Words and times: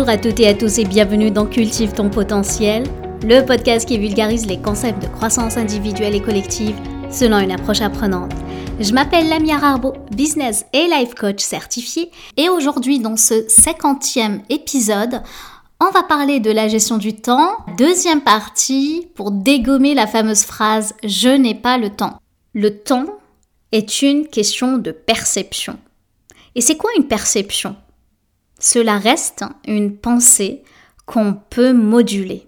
Bonjour 0.00 0.14
à 0.14 0.16
toutes 0.16 0.40
et 0.40 0.48
à 0.48 0.54
tous 0.54 0.78
et 0.78 0.86
bienvenue 0.86 1.30
dans 1.30 1.44
Cultive 1.44 1.92
ton 1.92 2.08
potentiel, 2.08 2.84
le 3.22 3.44
podcast 3.44 3.86
qui 3.86 3.98
vulgarise 3.98 4.46
les 4.46 4.58
concepts 4.58 5.02
de 5.02 5.08
croissance 5.08 5.58
individuelle 5.58 6.14
et 6.14 6.22
collective 6.22 6.74
selon 7.10 7.38
une 7.38 7.52
approche 7.52 7.82
apprenante. 7.82 8.32
Je 8.80 8.94
m'appelle 8.94 9.28
Lamia 9.28 9.62
Arbo, 9.62 9.92
business 10.10 10.64
et 10.72 10.86
life 10.86 11.12
coach 11.14 11.42
certifié 11.42 12.10
et 12.38 12.48
aujourd'hui 12.48 12.98
dans 12.98 13.18
ce 13.18 13.46
50e 13.46 14.40
épisode, 14.48 15.20
on 15.80 15.90
va 15.90 16.02
parler 16.02 16.40
de 16.40 16.50
la 16.50 16.66
gestion 16.66 16.96
du 16.96 17.16
temps, 17.16 17.58
deuxième 17.76 18.22
partie 18.22 19.06
pour 19.14 19.30
dégommer 19.30 19.92
la 19.92 20.06
fameuse 20.06 20.44
phrase 20.44 20.94
je 21.04 21.28
n'ai 21.28 21.54
pas 21.54 21.76
le 21.76 21.90
temps. 21.90 22.22
Le 22.54 22.74
temps 22.74 23.18
est 23.70 24.00
une 24.00 24.28
question 24.28 24.78
de 24.78 24.92
perception. 24.92 25.78
Et 26.54 26.62
c'est 26.62 26.78
quoi 26.78 26.88
une 26.96 27.06
perception? 27.06 27.76
Cela 28.60 28.98
reste 28.98 29.44
une 29.66 29.96
pensée 29.96 30.62
qu'on 31.06 31.34
peut 31.34 31.72
moduler, 31.72 32.46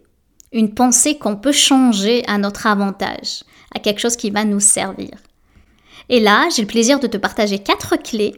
une 0.53 0.75
pensée 0.75 1.17
qu'on 1.19 1.37
peut 1.37 1.53
changer 1.53 2.23
à 2.29 2.37
notre 2.37 2.67
avantage, 2.67 3.43
à 3.75 3.81
quelque 3.81 3.99
chose 3.99 4.17
qui 4.17 4.31
va 4.31 4.45
nous 4.45 4.61
servir. 4.61 5.11
Et 6.11 6.21
là, 6.21 6.49
j'ai 6.55 6.63
le 6.63 6.69
plaisir 6.69 7.01
de 7.01 7.07
te 7.07 7.17
partager 7.17 7.59
quatre 7.59 7.97
clés 7.97 8.35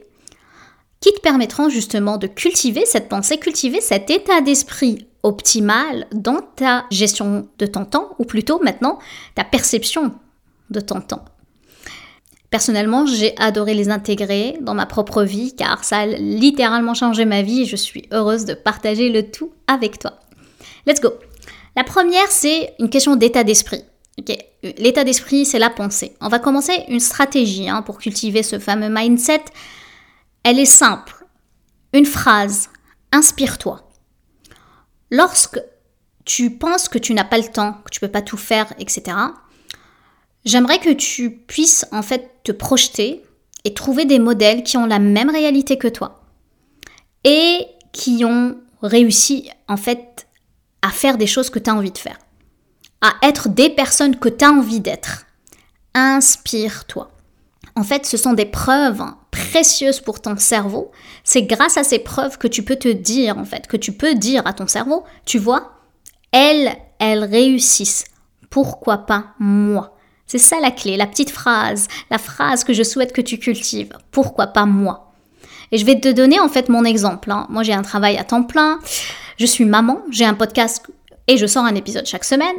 qui 1.00 1.12
te 1.12 1.20
permettront 1.20 1.68
justement 1.68 2.16
de 2.16 2.28
cultiver 2.28 2.86
cette 2.86 3.08
pensée, 3.08 3.38
cultiver 3.38 3.80
cet 3.80 4.08
état 4.08 4.40
d'esprit 4.40 5.08
optimal 5.24 6.06
dans 6.12 6.40
ta 6.40 6.86
gestion 6.90 7.48
de 7.58 7.66
ton 7.66 7.84
temps, 7.84 8.14
ou 8.18 8.24
plutôt 8.24 8.62
maintenant 8.62 8.98
ta 9.34 9.42
perception 9.42 10.14
de 10.70 10.80
ton 10.80 11.00
temps. 11.00 11.24
Personnellement, 12.54 13.04
j'ai 13.04 13.36
adoré 13.36 13.74
les 13.74 13.88
intégrer 13.88 14.56
dans 14.60 14.74
ma 14.74 14.86
propre 14.86 15.24
vie 15.24 15.56
car 15.56 15.82
ça 15.82 15.98
a 15.98 16.06
littéralement 16.06 16.94
changé 16.94 17.24
ma 17.24 17.42
vie 17.42 17.62
et 17.62 17.64
je 17.64 17.74
suis 17.74 18.04
heureuse 18.12 18.44
de 18.44 18.54
partager 18.54 19.08
le 19.08 19.28
tout 19.28 19.50
avec 19.66 19.98
toi. 19.98 20.20
Let's 20.86 21.00
go. 21.00 21.14
La 21.74 21.82
première, 21.82 22.30
c'est 22.30 22.72
une 22.78 22.90
question 22.90 23.16
d'état 23.16 23.42
d'esprit. 23.42 23.82
L'état 24.62 25.02
d'esprit, 25.02 25.46
c'est 25.46 25.58
la 25.58 25.68
pensée. 25.68 26.14
On 26.20 26.28
va 26.28 26.38
commencer 26.38 26.84
une 26.88 27.00
stratégie 27.00 27.68
hein, 27.68 27.82
pour 27.82 27.98
cultiver 27.98 28.44
ce 28.44 28.60
fameux 28.60 28.88
mindset. 28.88 29.42
Elle 30.44 30.60
est 30.60 30.64
simple. 30.64 31.26
Une 31.92 32.06
phrase. 32.06 32.70
Inspire-toi. 33.10 33.90
Lorsque 35.10 35.60
tu 36.24 36.50
penses 36.56 36.88
que 36.88 36.98
tu 36.98 37.14
n'as 37.14 37.24
pas 37.24 37.38
le 37.38 37.50
temps, 37.50 37.72
que 37.84 37.90
tu 37.90 37.98
peux 37.98 38.06
pas 38.06 38.22
tout 38.22 38.36
faire, 38.36 38.72
etc., 38.78 39.16
J'aimerais 40.44 40.78
que 40.78 40.90
tu 40.90 41.30
puisses 41.30 41.86
en 41.92 42.02
fait 42.02 42.30
te 42.44 42.52
projeter 42.52 43.22
et 43.64 43.74
trouver 43.74 44.04
des 44.04 44.18
modèles 44.18 44.62
qui 44.62 44.76
ont 44.76 44.86
la 44.86 44.98
même 44.98 45.30
réalité 45.30 45.78
que 45.78 45.88
toi 45.88 46.22
et 47.24 47.66
qui 47.92 48.24
ont 48.24 48.56
réussi 48.82 49.50
en 49.68 49.76
fait 49.76 50.26
à 50.82 50.90
faire 50.90 51.16
des 51.16 51.26
choses 51.26 51.48
que 51.48 51.58
tu 51.58 51.70
as 51.70 51.74
envie 51.74 51.92
de 51.92 51.98
faire, 51.98 52.18
à 53.00 53.14
être 53.22 53.48
des 53.48 53.70
personnes 53.70 54.16
que 54.16 54.28
tu 54.28 54.44
as 54.44 54.50
envie 54.50 54.80
d'être. 54.80 55.24
Inspire-toi. 55.94 57.10
En 57.76 57.82
fait, 57.82 58.04
ce 58.04 58.16
sont 58.16 58.34
des 58.34 58.44
preuves 58.44 59.02
précieuses 59.30 60.00
pour 60.00 60.20
ton 60.20 60.36
cerveau. 60.36 60.92
C'est 61.24 61.42
grâce 61.42 61.76
à 61.76 61.84
ces 61.84 61.98
preuves 61.98 62.36
que 62.36 62.46
tu 62.46 62.62
peux 62.62 62.76
te 62.76 62.88
dire, 62.88 63.38
en 63.38 63.44
fait, 63.44 63.66
que 63.66 63.76
tu 63.76 63.92
peux 63.92 64.14
dire 64.14 64.46
à 64.46 64.52
ton 64.52 64.66
cerveau, 64.66 65.04
tu 65.24 65.38
vois, 65.38 65.72
elles, 66.30 66.76
elles 66.98 67.24
réussissent. 67.24 68.04
Pourquoi 68.50 68.98
pas 68.98 69.34
moi? 69.38 69.93
C'est 70.26 70.38
ça 70.38 70.58
la 70.60 70.70
clé, 70.70 70.96
la 70.96 71.06
petite 71.06 71.30
phrase, 71.30 71.88
la 72.10 72.18
phrase 72.18 72.64
que 72.64 72.72
je 72.72 72.82
souhaite 72.82 73.12
que 73.12 73.20
tu 73.20 73.38
cultives. 73.38 73.92
Pourquoi 74.10 74.48
pas 74.48 74.66
moi? 74.66 75.12
Et 75.72 75.78
je 75.78 75.84
vais 75.84 76.00
te 76.00 76.10
donner 76.10 76.40
en 76.40 76.48
fait 76.48 76.68
mon 76.68 76.84
exemple. 76.84 77.30
Hein. 77.30 77.46
Moi 77.50 77.62
j'ai 77.62 77.72
un 77.72 77.82
travail 77.82 78.16
à 78.16 78.24
temps 78.24 78.42
plein, 78.42 78.78
je 79.38 79.46
suis 79.46 79.64
maman, 79.64 80.02
j'ai 80.10 80.24
un 80.24 80.34
podcast 80.34 80.86
et 81.26 81.36
je 81.36 81.46
sors 81.46 81.64
un 81.64 81.74
épisode 81.74 82.06
chaque 82.06 82.24
semaine. 82.24 82.56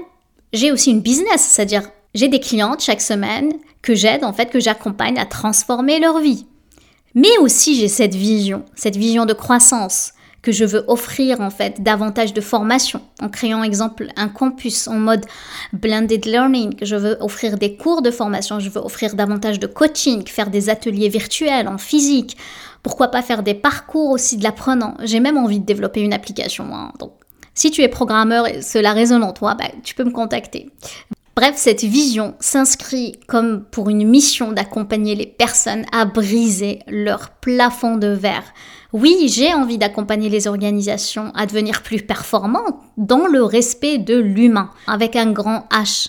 J'ai 0.54 0.72
aussi 0.72 0.92
une 0.92 1.02
business, 1.02 1.42
c'est-à-dire 1.42 1.90
j'ai 2.14 2.28
des 2.28 2.40
clientes 2.40 2.81
chaque 2.81 3.02
semaine 3.02 3.54
que 3.81 3.96
j'aide 3.96 4.24
en 4.24 4.34
fait, 4.34 4.50
que 4.50 4.59
j'accompagne 4.59 5.18
à 5.20 5.25
transformer 5.25 6.00
leur 6.00 6.20
vie. 6.20 6.46
Mais 7.14 7.38
aussi 7.40 7.75
j'ai 7.75 7.88
cette 7.88 8.16
vision, 8.16 8.66
cette 8.75 8.98
vision 8.98 9.25
de 9.25 9.34
croissance, 9.34 10.14
que 10.45 10.51
je 10.51 10.63
veux 10.63 10.85
offrir 10.88 11.41
en 11.41 11.50
fait 11.50 11.81
davantage 11.81 12.31
de 12.31 12.39
formation 12.39 13.01
en 13.19 13.29
créant 13.29 13.63
exemple 13.63 14.09
un 14.16 14.29
campus 14.29 14.88
en 14.88 14.94
mode 14.94 15.25
blended 15.73 16.23
learning. 16.25 16.75
Je 16.83 16.95
veux 16.95 17.17
offrir 17.19 17.57
des 17.57 17.75
cours 17.75 18.03
de 18.03 18.11
formation, 18.11 18.59
je 18.59 18.69
veux 18.69 18.79
offrir 18.79 19.16
davantage 19.16 19.59
de 19.59 19.66
coaching, 19.66 20.28
faire 20.28 20.51
des 20.51 20.69
ateliers 20.69 21.09
virtuels 21.09 21.67
en 21.67 21.79
physique. 21.79 22.38
Pourquoi 22.83 23.07
pas 23.07 23.23
faire 23.23 23.41
des 23.41 23.56
parcours 23.56 24.11
aussi 24.11 24.38
de 24.38 24.44
l'apprenant? 24.44 24.94
J'ai 25.03 25.19
même 25.19 25.38
envie 25.38 25.59
de 25.59 25.66
développer 25.66 26.01
une 26.01 26.13
application. 26.13 26.66
Hein. 26.75 26.91
Donc, 27.00 27.13
si 27.56 27.72
tu 27.72 27.81
es 27.81 27.88
programmeur 27.88 28.47
et 28.47 28.62
cela 28.62 28.94
résonne 28.94 29.23
en 29.23 29.33
toi, 29.33 29.56
bah, 29.56 29.66
tu 29.83 29.95
peux 29.95 30.03
me 30.03 30.12
contacter. 30.12 30.69
Bref, 31.35 31.56
cette 31.57 31.84
vision 31.84 32.35
s'inscrit 32.40 33.19
comme 33.28 33.66
pour 33.66 33.90
une 33.90 34.07
mission 34.07 34.53
d'accompagner 34.53 35.16
les 35.16 35.25
personnes 35.25 35.85
à 35.91 36.06
briser 36.06 36.79
leur 36.88 37.31
plafond 37.41 37.97
de 37.97 38.07
verre 38.07 38.53
oui, 38.96 39.28
j'ai 39.28 39.53
envie 39.53 39.78
d'accompagner 39.78 40.29
les 40.29 40.47
organisations 40.47 41.34
à 41.35 41.45
devenir 41.45 41.81
plus 41.84 42.01
performantes 42.01 42.79
dans 42.95 43.28
le 43.28 43.44
respect 43.44 43.97
de 43.97 44.16
l'humain, 44.16 44.69
avec 44.88 45.18
un 45.18 45.34
grand 45.34 45.68
H. 45.69 46.07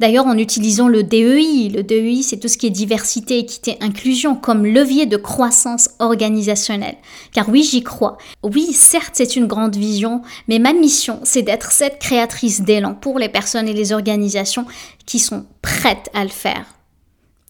D'ailleurs, 0.00 0.26
en 0.26 0.38
utilisant 0.38 0.88
le 0.88 1.02
DEI, 1.02 1.68
le 1.68 1.82
DEI, 1.82 2.22
c'est 2.22 2.38
tout 2.38 2.48
ce 2.48 2.56
qui 2.56 2.66
est 2.66 2.70
diversité, 2.70 3.38
équité, 3.38 3.76
inclusion 3.82 4.34
comme 4.34 4.64
levier 4.64 5.04
de 5.04 5.18
croissance 5.18 5.90
organisationnelle. 5.98 6.96
Car 7.32 7.50
oui, 7.50 7.62
j'y 7.62 7.82
crois. 7.82 8.16
Oui, 8.42 8.72
certes, 8.72 9.12
c'est 9.12 9.36
une 9.36 9.46
grande 9.46 9.76
vision, 9.76 10.22
mais 10.48 10.58
ma 10.58 10.72
mission, 10.72 11.20
c'est 11.24 11.42
d'être 11.42 11.70
cette 11.70 11.98
créatrice 11.98 12.62
d'élan 12.62 12.94
pour 12.94 13.18
les 13.18 13.28
personnes 13.28 13.68
et 13.68 13.74
les 13.74 13.92
organisations 13.92 14.64
qui 15.04 15.18
sont 15.18 15.44
prêtes 15.60 16.08
à 16.14 16.24
le 16.24 16.30
faire. 16.30 16.64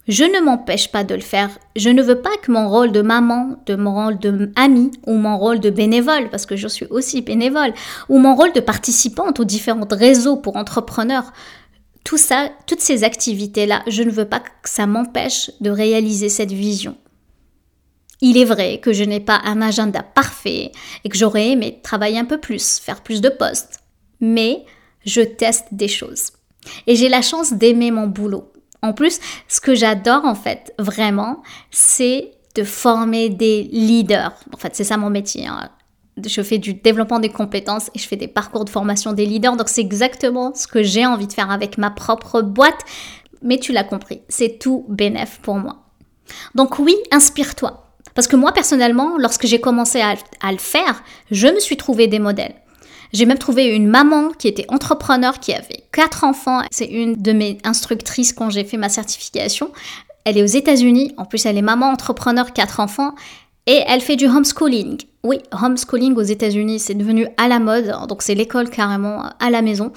Je 0.09 0.25
ne 0.25 0.43
m'empêche 0.43 0.91
pas 0.91 1.05
de 1.05 1.15
le 1.15 1.21
faire. 1.21 1.51
Je 1.77 1.89
ne 1.89 2.01
veux 2.01 2.21
pas 2.21 2.35
que 2.41 2.51
mon 2.51 2.67
rôle 2.67 2.91
de 2.91 3.01
maman, 3.01 3.55
de 3.65 3.75
mon 3.75 3.93
rôle 3.93 4.19
de 4.19 4.51
amie 4.57 4.91
ou 5.07 5.13
mon 5.13 5.37
rôle 5.37 5.61
de 5.61 5.69
bénévole, 5.69 6.29
parce 6.29 6.45
que 6.45 6.57
je 6.57 6.67
suis 6.67 6.87
aussi 6.87 7.21
bénévole, 7.21 7.73
ou 8.09 8.17
mon 8.17 8.35
rôle 8.35 8.51
de 8.51 8.59
participante 8.59 9.39
aux 9.39 9.45
différents 9.45 9.87
réseaux 9.89 10.35
pour 10.35 10.57
entrepreneurs, 10.57 11.31
tout 12.03 12.17
ça, 12.17 12.49
toutes 12.67 12.81
ces 12.81 13.03
activités-là, 13.03 13.83
je 13.87 14.03
ne 14.03 14.11
veux 14.11 14.27
pas 14.27 14.39
que 14.39 14.49
ça 14.63 14.87
m'empêche 14.87 15.51
de 15.61 15.69
réaliser 15.69 16.29
cette 16.29 16.51
vision. 16.51 16.97
Il 18.21 18.37
est 18.37 18.45
vrai 18.45 18.79
que 18.79 18.93
je 18.93 19.03
n'ai 19.03 19.19
pas 19.19 19.41
un 19.43 19.61
agenda 19.61 20.03
parfait 20.03 20.71
et 21.03 21.09
que 21.09 21.17
j'aurais 21.17 21.49
aimé 21.49 21.79
travailler 21.83 22.19
un 22.19 22.25
peu 22.25 22.39
plus, 22.39 22.79
faire 22.79 23.01
plus 23.01 23.21
de 23.21 23.29
postes. 23.29 23.79
Mais 24.19 24.65
je 25.05 25.21
teste 25.21 25.67
des 25.71 25.87
choses. 25.87 26.31
Et 26.85 26.95
j'ai 26.95 27.09
la 27.09 27.23
chance 27.23 27.53
d'aimer 27.53 27.89
mon 27.89 28.05
boulot. 28.05 28.51
En 28.83 28.93
plus, 28.93 29.19
ce 29.47 29.59
que 29.59 29.73
j'adore 29.73 30.25
en 30.25 30.35
fait, 30.35 30.73
vraiment, 30.77 31.41
c'est 31.71 32.31
de 32.55 32.63
former 32.63 33.29
des 33.29 33.63
leaders. 33.63 34.33
En 34.53 34.57
fait, 34.57 34.75
c'est 34.75 34.83
ça 34.83 34.97
mon 34.97 35.09
métier. 35.09 35.47
Hein. 35.47 35.69
Je 36.23 36.41
fais 36.41 36.57
du 36.57 36.73
développement 36.73 37.19
des 37.19 37.29
compétences 37.29 37.89
et 37.95 37.99
je 37.99 38.07
fais 38.07 38.17
des 38.17 38.27
parcours 38.27 38.65
de 38.65 38.69
formation 38.69 39.13
des 39.13 39.25
leaders. 39.25 39.55
Donc 39.55 39.69
c'est 39.69 39.81
exactement 39.81 40.53
ce 40.53 40.67
que 40.67 40.83
j'ai 40.83 41.05
envie 41.05 41.27
de 41.27 41.33
faire 41.33 41.51
avec 41.51 41.77
ma 41.77 41.89
propre 41.89 42.41
boîte. 42.41 42.79
Mais 43.41 43.57
tu 43.57 43.71
l'as 43.71 43.83
compris, 43.83 44.21
c'est 44.29 44.59
tout 44.59 44.85
bénéf 44.89 45.39
pour 45.41 45.55
moi. 45.55 45.77
Donc 46.53 46.79
oui, 46.79 46.95
inspire-toi. 47.11 47.87
Parce 48.13 48.27
que 48.27 48.35
moi 48.35 48.51
personnellement, 48.51 49.17
lorsque 49.17 49.45
j'ai 49.45 49.61
commencé 49.61 50.01
à, 50.01 50.15
le 50.51 50.57
faire, 50.57 51.03
je 51.31 51.47
me 51.47 51.59
suis 51.59 51.77
trouvé 51.77 52.07
des 52.07 52.19
modèles. 52.19 52.55
J'ai 53.13 53.25
même 53.25 53.37
trouvé 53.37 53.65
une 53.65 53.87
maman 53.87 54.29
qui 54.29 54.47
était 54.47 54.65
entrepreneur, 54.69 55.39
qui 55.39 55.53
avait 55.53 55.83
quatre 55.91 56.23
enfants. 56.23 56.61
C'est 56.71 56.85
une 56.85 57.15
de 57.15 57.33
mes 57.33 57.57
instructrices 57.63 58.31
quand 58.31 58.49
j'ai 58.49 58.63
fait 58.63 58.77
ma 58.77 58.89
certification. 58.89 59.71
Elle 60.23 60.37
est 60.37 60.43
aux 60.43 60.45
États-Unis. 60.45 61.13
En 61.17 61.25
plus, 61.25 61.45
elle 61.45 61.57
est 61.57 61.61
maman 61.61 61.87
entrepreneur, 61.87 62.53
quatre 62.53 62.79
enfants. 62.79 63.13
Et 63.65 63.81
elle 63.87 64.01
fait 64.01 64.15
du 64.15 64.27
homeschooling. 64.27 65.01
Oui, 65.23 65.39
homeschooling 65.51 66.15
aux 66.15 66.21
États-Unis, 66.21 66.79
c'est 66.79 66.95
devenu 66.95 67.27
à 67.37 67.47
la 67.47 67.59
mode. 67.59 67.93
Donc, 68.07 68.21
c'est 68.21 68.35
l'école 68.35 68.69
carrément 68.69 69.23
à 69.39 69.49
la 69.49 69.61
maison 69.61 69.91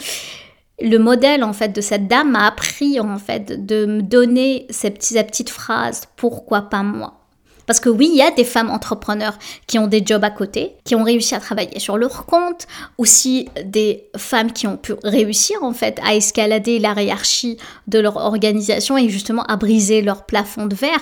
le 0.81 0.99
modèle 0.99 1.45
en 1.45 1.53
fait 1.53 1.69
de 1.69 1.81
cette 1.81 2.09
dame 2.09 2.33
m'a 2.33 2.47
appris 2.47 2.99
en 2.99 3.19
fait 3.19 3.65
de 3.65 3.87
me 3.87 4.03
donner 4.03 4.67
ces 4.71 4.91
petites, 4.91 5.17
ces 5.17 5.25
petites 5.25 5.51
phrases 5.51 6.09
pourquoi 6.17 6.63
pas 6.63 6.83
moi? 6.83 7.21
Parce 7.67 7.81
que 7.81 7.89
oui, 7.89 8.11
il 8.13 8.19
y 8.19 8.23
a 8.23 8.31
des 8.31 8.45
femmes 8.45 8.71
entrepreneurs 8.71 9.39
qui 9.67 9.79
ont 9.79 9.87
des 9.87 10.05
jobs 10.05 10.23
à 10.23 10.31
côté, 10.31 10.73
qui 10.85 10.95
ont 10.95 11.03
réussi 11.03 11.35
à 11.35 11.41
travailler 11.41 11.79
sur 11.79 11.97
leur 11.97 12.27
compte, 12.27 12.67
aussi 12.99 13.49
des 13.65 14.05
femmes 14.19 14.53
qui 14.53 14.67
ont 14.67 14.77
pu 14.77 14.93
réussir 15.03 15.63
en 15.63 15.73
fait 15.73 15.99
à 16.05 16.15
escalader 16.15 16.79
la 16.79 17.01
hiérarchie 17.01 17.57
de 17.87 17.99
leur 17.99 18.17
organisation 18.17 18.99
et 18.99 19.09
justement 19.09 19.45
à 19.45 19.57
briser 19.57 20.03
leur 20.03 20.27
plafond 20.27 20.67
de 20.67 20.75
verre. 20.75 21.01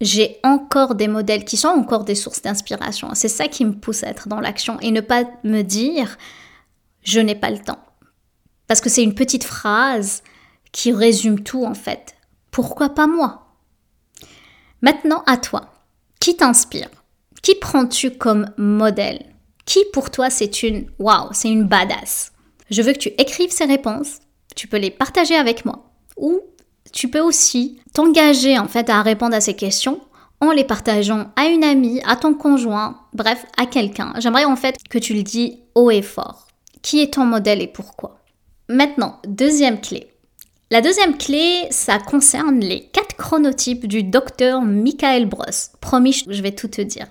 J'ai 0.00 0.40
encore 0.44 0.94
des 0.94 1.08
modèles 1.08 1.44
qui 1.44 1.56
sont 1.56 1.68
encore 1.68 2.04
des 2.04 2.14
sources 2.14 2.42
d'inspiration. 2.42 3.10
C'est 3.14 3.28
ça 3.28 3.48
qui 3.48 3.64
me 3.64 3.74
pousse 3.74 4.02
à 4.02 4.08
être 4.08 4.28
dans 4.28 4.40
l'action 4.40 4.78
et 4.80 4.90
ne 4.90 5.00
pas 5.02 5.24
me 5.44 5.62
dire 5.62 6.16
je 7.02 7.20
n'ai 7.20 7.34
pas 7.34 7.50
le 7.50 7.58
temps. 7.58 7.78
Parce 8.66 8.80
que 8.80 8.88
c'est 8.88 9.02
une 9.02 9.14
petite 9.14 9.44
phrase 9.44 10.22
qui 10.72 10.92
résume 10.92 11.42
tout 11.42 11.64
en 11.64 11.74
fait. 11.74 12.14
Pourquoi 12.50 12.90
pas 12.90 13.06
moi? 13.06 13.56
Maintenant 14.80 15.22
à 15.26 15.36
toi. 15.36 15.72
Qui 16.18 16.36
t'inspire? 16.36 16.88
Qui 17.42 17.54
prends-tu 17.54 18.10
comme 18.10 18.50
modèle? 18.56 19.26
Qui 19.66 19.80
pour 19.92 20.10
toi 20.10 20.30
c'est 20.30 20.62
une 20.62 20.90
waouh, 20.98 21.28
c'est 21.32 21.50
une 21.50 21.66
badass? 21.66 22.32
Je 22.70 22.82
veux 22.82 22.92
que 22.92 22.98
tu 22.98 23.08
écrives 23.18 23.50
ces 23.50 23.64
réponses, 23.64 24.20
tu 24.54 24.68
peux 24.68 24.78
les 24.78 24.90
partager 24.90 25.34
avec 25.34 25.64
moi 25.64 25.90
ou 26.16 26.40
tu 26.92 27.08
peux 27.08 27.20
aussi 27.20 27.78
t'engager 27.92 28.58
en 28.58 28.68
fait 28.68 28.90
à 28.90 29.02
répondre 29.02 29.34
à 29.34 29.40
ces 29.40 29.54
questions 29.54 30.00
en 30.40 30.52
les 30.52 30.64
partageant 30.64 31.26
à 31.36 31.46
une 31.46 31.64
amie, 31.64 32.00
à 32.04 32.16
ton 32.16 32.34
conjoint, 32.34 32.98
bref, 33.12 33.44
à 33.58 33.66
quelqu'un. 33.66 34.14
J'aimerais 34.18 34.46
en 34.46 34.56
fait 34.56 34.76
que 34.88 34.98
tu 34.98 35.14
le 35.14 35.22
dis 35.22 35.60
haut 35.74 35.90
et 35.90 36.02
fort. 36.02 36.48
Qui 36.82 37.02
est 37.02 37.14
ton 37.14 37.26
modèle 37.26 37.60
et 37.60 37.66
pourquoi? 37.66 38.18
Maintenant, 38.68 39.16
deuxième 39.26 39.80
clé. 39.80 40.06
La 40.70 40.80
deuxième 40.80 41.18
clé, 41.18 41.66
ça 41.70 41.98
concerne 41.98 42.60
les 42.60 42.84
quatre 42.84 43.16
chronotypes 43.16 43.86
du 43.86 44.02
docteur 44.02 44.62
Michael 44.62 45.26
Bross. 45.26 45.72
Promis, 45.80 46.22
je 46.26 46.42
vais 46.42 46.52
tout 46.52 46.68
te 46.68 46.80
dire. 46.80 47.08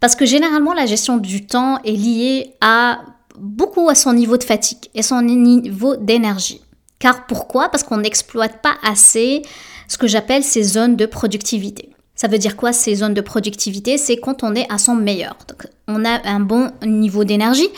Parce 0.00 0.14
que 0.14 0.26
généralement, 0.26 0.74
la 0.74 0.86
gestion 0.86 1.16
du 1.16 1.46
temps 1.46 1.80
est 1.82 1.92
liée 1.92 2.54
à 2.60 3.00
beaucoup 3.38 3.88
à 3.88 3.94
son 3.94 4.12
niveau 4.12 4.36
de 4.36 4.44
fatigue 4.44 4.90
et 4.94 5.02
son 5.02 5.22
niveau 5.22 5.96
d'énergie. 5.96 6.60
Car 7.04 7.26
pourquoi? 7.26 7.68
Parce 7.68 7.82
qu'on 7.82 7.98
n'exploite 7.98 8.62
pas 8.62 8.76
assez 8.82 9.42
ce 9.88 9.98
que 9.98 10.06
j'appelle 10.06 10.42
ces 10.42 10.62
zones 10.62 10.96
de 10.96 11.04
productivité. 11.04 11.90
Ça 12.14 12.28
veut 12.28 12.38
dire 12.38 12.56
quoi 12.56 12.72
ces 12.72 12.94
zones 12.94 13.12
de 13.12 13.20
productivité? 13.20 13.98
C'est 13.98 14.16
quand 14.16 14.42
on 14.42 14.54
est 14.54 14.66
à 14.72 14.78
son 14.78 14.94
meilleur. 14.94 15.36
Donc, 15.46 15.66
on 15.86 16.02
a 16.06 16.26
un 16.26 16.40
bon 16.40 16.70
niveau 16.82 17.24
d'énergie 17.24 17.68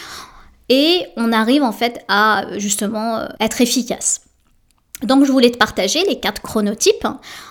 et 0.68 1.06
on 1.16 1.32
arrive 1.32 1.64
en 1.64 1.72
fait 1.72 2.04
à 2.06 2.44
justement 2.58 3.16
euh, 3.16 3.26
être 3.40 3.60
efficace. 3.60 4.20
Donc 5.02 5.24
je 5.24 5.32
voulais 5.32 5.50
te 5.50 5.58
partager 5.58 6.04
les 6.04 6.20
quatre 6.20 6.40
chronotypes 6.40 7.08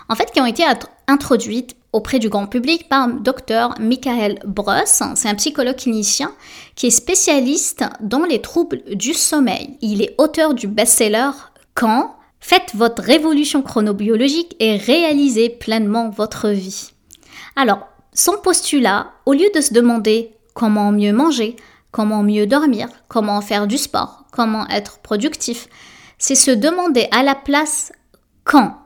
en 0.07 0.15
fait 0.15 0.31
qui 0.31 0.39
ont 0.39 0.45
été 0.45 0.63
introduites 1.09 1.75
auprès 1.91 2.19
du 2.19 2.29
grand 2.29 2.47
public 2.47 2.87
par 2.87 3.09
Dr 3.09 3.75
Michael 3.81 4.39
Bruss. 4.45 5.03
C'est 5.15 5.27
un 5.27 5.35
psychologue 5.35 5.75
clinicien 5.75 6.31
qui 6.75 6.87
est 6.87 6.91
spécialiste 6.91 7.83
dans 7.99 8.23
les 8.23 8.41
troubles 8.41 8.81
du 8.95 9.13
sommeil. 9.13 9.77
Il 9.81 10.01
est 10.01 10.15
auteur 10.17 10.53
du 10.53 10.67
best-seller 10.67 11.31
Quand 11.75 12.15
Faites 12.47 12.75
votre 12.75 13.01
révolution 13.01 13.63
chronobiologique 13.63 14.55
et 14.59 14.77
réalisez 14.77 15.49
pleinement 15.49 16.11
votre 16.11 16.49
vie. 16.49 16.91
Alors, 17.55 17.87
son 18.13 18.37
postulat, 18.37 19.07
au 19.25 19.33
lieu 19.33 19.47
de 19.55 19.61
se 19.61 19.73
demander 19.73 20.31
comment 20.53 20.91
mieux 20.91 21.11
manger, 21.11 21.55
comment 21.89 22.21
mieux 22.21 22.45
dormir, 22.45 22.87
comment 23.07 23.41
faire 23.41 23.65
du 23.65 23.79
sport, 23.79 24.25
comment 24.31 24.67
être 24.69 24.99
productif, 24.99 25.67
c'est 26.19 26.35
se 26.35 26.51
demander 26.51 27.07
à 27.11 27.23
la 27.23 27.33
place 27.33 27.91
quand. 28.43 28.77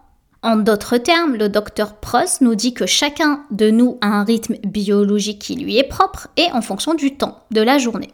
En 0.42 0.56
d'autres 0.56 0.98
termes, 0.98 1.36
le 1.36 1.50
docteur 1.50 1.96
Prost 1.96 2.40
nous 2.40 2.56
dit 2.56 2.74
que 2.74 2.86
chacun 2.86 3.44
de 3.52 3.70
nous 3.70 3.98
a 4.00 4.08
un 4.08 4.24
rythme 4.24 4.56
biologique 4.64 5.40
qui 5.40 5.56
lui 5.56 5.78
est 5.78 5.84
propre 5.84 6.30
et 6.38 6.50
en 6.54 6.62
fonction 6.62 6.94
du 6.94 7.18
temps 7.18 7.40
de 7.52 7.62
la 7.62 7.78
journée. 7.78 8.12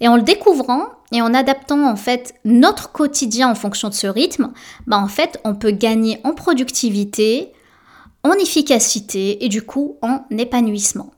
Et 0.00 0.08
en 0.08 0.16
le 0.16 0.22
découvrant 0.22 0.86
et 1.12 1.22
en 1.22 1.34
adaptant 1.34 1.88
en 1.88 1.96
fait 1.96 2.34
notre 2.44 2.92
quotidien 2.92 3.50
en 3.50 3.54
fonction 3.54 3.88
de 3.88 3.94
ce 3.94 4.06
rythme, 4.06 4.52
bah 4.86 4.98
en 4.98 5.08
fait 5.08 5.40
on 5.44 5.54
peut 5.54 5.72
gagner 5.72 6.20
en 6.24 6.34
productivité, 6.34 7.52
en 8.22 8.32
efficacité 8.34 9.44
et 9.44 9.48
du 9.48 9.62
coup 9.62 9.96
en 10.02 10.20
épanouissement. 10.30 11.10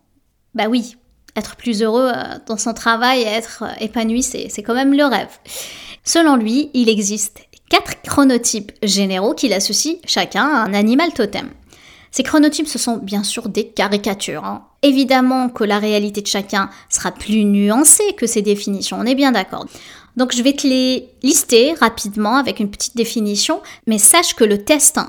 Bah 0.55 0.67
oui, 0.69 0.97
être 1.37 1.56
plus 1.56 1.83
heureux 1.83 2.11
euh, 2.15 2.39
dans 2.47 2.56
son 2.56 2.75
travail 2.75 3.23
et 3.23 3.27
être 3.27 3.65
euh, 3.65 3.73
épanoui, 3.81 4.23
c'est 4.23 4.62
quand 4.62 4.75
même 4.75 4.94
le 4.94 5.05
rêve. 5.05 5.39
Selon 6.05 6.37
lui, 6.37 6.71
il 6.75 6.89
existe 6.89 7.41
quatre 7.71 8.03
chronotypes 8.03 8.73
généraux 8.83 9.35
qu'il 9.35 9.53
associe 9.53 9.97
chacun 10.05 10.44
à 10.44 10.65
un 10.65 10.75
animal 10.75 11.12
totem. 11.12 11.49
Ces 12.12 12.23
chronotypes, 12.23 12.69
ce 12.69 12.79
sont 12.79 12.99
bien 12.99 13.25
sûr 13.25 13.49
des 13.49 13.67
caricatures. 13.67 14.44
Hein. 14.44 14.67
Évidemment 14.82 15.49
que 15.49 15.64
la 15.64 15.79
réalité 15.79 16.20
de 16.20 16.26
chacun 16.26 16.69
sera 16.91 17.11
plus 17.11 17.44
nuancée 17.44 18.12
que 18.17 18.26
ces 18.26 18.43
définitions, 18.43 18.99
on 19.00 19.06
est 19.06 19.14
bien 19.14 19.32
d'accord. 19.32 19.67
Donc 20.17 20.37
je 20.37 20.43
vais 20.43 20.53
te 20.53 20.67
les 20.67 21.09
lister 21.23 21.73
rapidement 21.73 22.37
avec 22.37 22.61
une 22.61 22.70
petite 22.70 22.97
définition, 22.97 23.62
mais 23.87 23.97
sache 23.97 24.35
que 24.35 24.44
le 24.44 24.62
test 24.62 25.00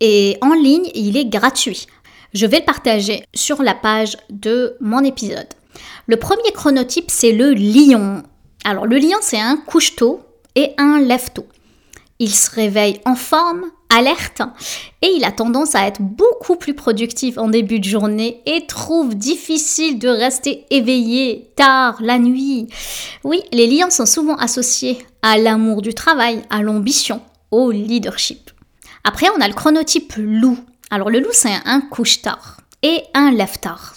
est 0.00 0.42
en 0.42 0.54
ligne 0.54 0.86
et 0.86 1.00
il 1.00 1.18
est 1.18 1.26
gratuit. 1.26 1.86
Je 2.32 2.46
vais 2.46 2.60
le 2.60 2.64
partager 2.64 3.24
sur 3.34 3.62
la 3.62 3.74
page 3.74 4.16
de 4.30 4.76
mon 4.80 5.04
épisode. 5.04 5.48
Le 6.06 6.16
premier 6.16 6.52
chronotype, 6.54 7.10
c'est 7.10 7.32
le 7.32 7.52
lion. 7.52 8.22
Alors 8.64 8.86
le 8.86 8.96
lion, 8.96 9.18
c'est 9.20 9.40
un 9.40 9.58
couche-tôt 9.58 10.20
et 10.54 10.72
un 10.78 11.00
lève-tôt. 11.00 11.46
Il 12.18 12.34
se 12.34 12.50
réveille 12.50 13.00
en 13.04 13.14
forme, 13.14 13.64
alerte, 13.90 14.42
et 15.02 15.08
il 15.08 15.24
a 15.24 15.32
tendance 15.32 15.74
à 15.74 15.86
être 15.86 16.00
beaucoup 16.00 16.56
plus 16.56 16.74
productif 16.74 17.36
en 17.36 17.48
début 17.48 17.78
de 17.78 17.84
journée 17.84 18.40
et 18.46 18.66
trouve 18.66 19.14
difficile 19.14 19.98
de 19.98 20.08
rester 20.08 20.64
éveillé 20.70 21.52
tard 21.56 21.98
la 22.00 22.18
nuit. 22.18 22.68
Oui, 23.22 23.42
les 23.52 23.66
lions 23.66 23.90
sont 23.90 24.06
souvent 24.06 24.36
associés 24.36 24.98
à 25.22 25.36
l'amour 25.36 25.82
du 25.82 25.92
travail, 25.92 26.42
à 26.48 26.62
l'ambition, 26.62 27.20
au 27.50 27.70
leadership. 27.70 28.50
Après, 29.04 29.28
on 29.36 29.40
a 29.40 29.48
le 29.48 29.54
chronotype 29.54 30.14
loup. 30.16 30.58
Alors 30.90 31.10
le 31.10 31.20
loup, 31.20 31.30
c'est 31.32 31.52
un 31.64 31.80
couche-tard 31.80 32.58
et 32.82 33.02
un 33.14 33.30
lève-tard. 33.30 33.94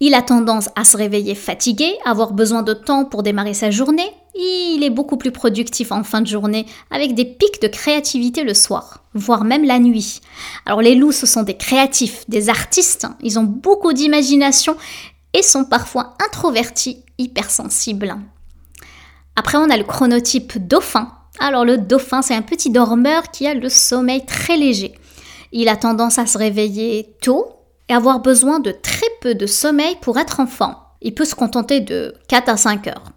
Il 0.00 0.14
a 0.14 0.22
tendance 0.22 0.68
à 0.76 0.84
se 0.84 0.96
réveiller 0.96 1.34
fatigué, 1.34 1.92
avoir 2.04 2.32
besoin 2.32 2.62
de 2.62 2.72
temps 2.72 3.04
pour 3.04 3.24
démarrer 3.24 3.54
sa 3.54 3.70
journée. 3.70 4.08
Il 4.40 4.84
est 4.84 4.90
beaucoup 4.90 5.16
plus 5.16 5.32
productif 5.32 5.90
en 5.90 6.04
fin 6.04 6.20
de 6.20 6.28
journée, 6.28 6.64
avec 6.92 7.14
des 7.14 7.24
pics 7.24 7.60
de 7.60 7.66
créativité 7.66 8.44
le 8.44 8.54
soir, 8.54 9.02
voire 9.12 9.42
même 9.42 9.64
la 9.64 9.80
nuit. 9.80 10.20
Alors 10.64 10.80
les 10.80 10.94
loups, 10.94 11.10
ce 11.10 11.26
sont 11.26 11.42
des 11.42 11.56
créatifs, 11.56 12.24
des 12.28 12.48
artistes. 12.48 13.08
Ils 13.20 13.40
ont 13.40 13.44
beaucoup 13.44 13.92
d'imagination 13.92 14.76
et 15.34 15.42
sont 15.42 15.64
parfois 15.64 16.14
introvertis, 16.24 17.02
hypersensibles. 17.18 18.16
Après, 19.34 19.58
on 19.58 19.70
a 19.70 19.76
le 19.76 19.84
chronotype 19.84 20.56
dauphin. 20.66 21.10
Alors 21.40 21.64
le 21.64 21.76
dauphin, 21.76 22.22
c'est 22.22 22.34
un 22.34 22.42
petit 22.42 22.70
dormeur 22.70 23.32
qui 23.32 23.46
a 23.48 23.54
le 23.54 23.68
sommeil 23.68 24.24
très 24.24 24.56
léger. 24.56 24.94
Il 25.50 25.68
a 25.68 25.76
tendance 25.76 26.18
à 26.18 26.26
se 26.26 26.38
réveiller 26.38 27.16
tôt, 27.20 27.58
et 27.88 27.94
avoir 27.94 28.20
besoin 28.20 28.60
de 28.60 28.70
très 28.70 29.06
peu 29.20 29.34
de 29.34 29.46
sommeil 29.46 29.96
pour 30.00 30.18
être 30.18 30.40
enfant. 30.40 30.74
Il 31.00 31.14
peut 31.14 31.24
se 31.24 31.34
contenter 31.34 31.80
de 31.80 32.14
4 32.28 32.48
à 32.48 32.56
5 32.56 32.86
heures. 32.86 33.12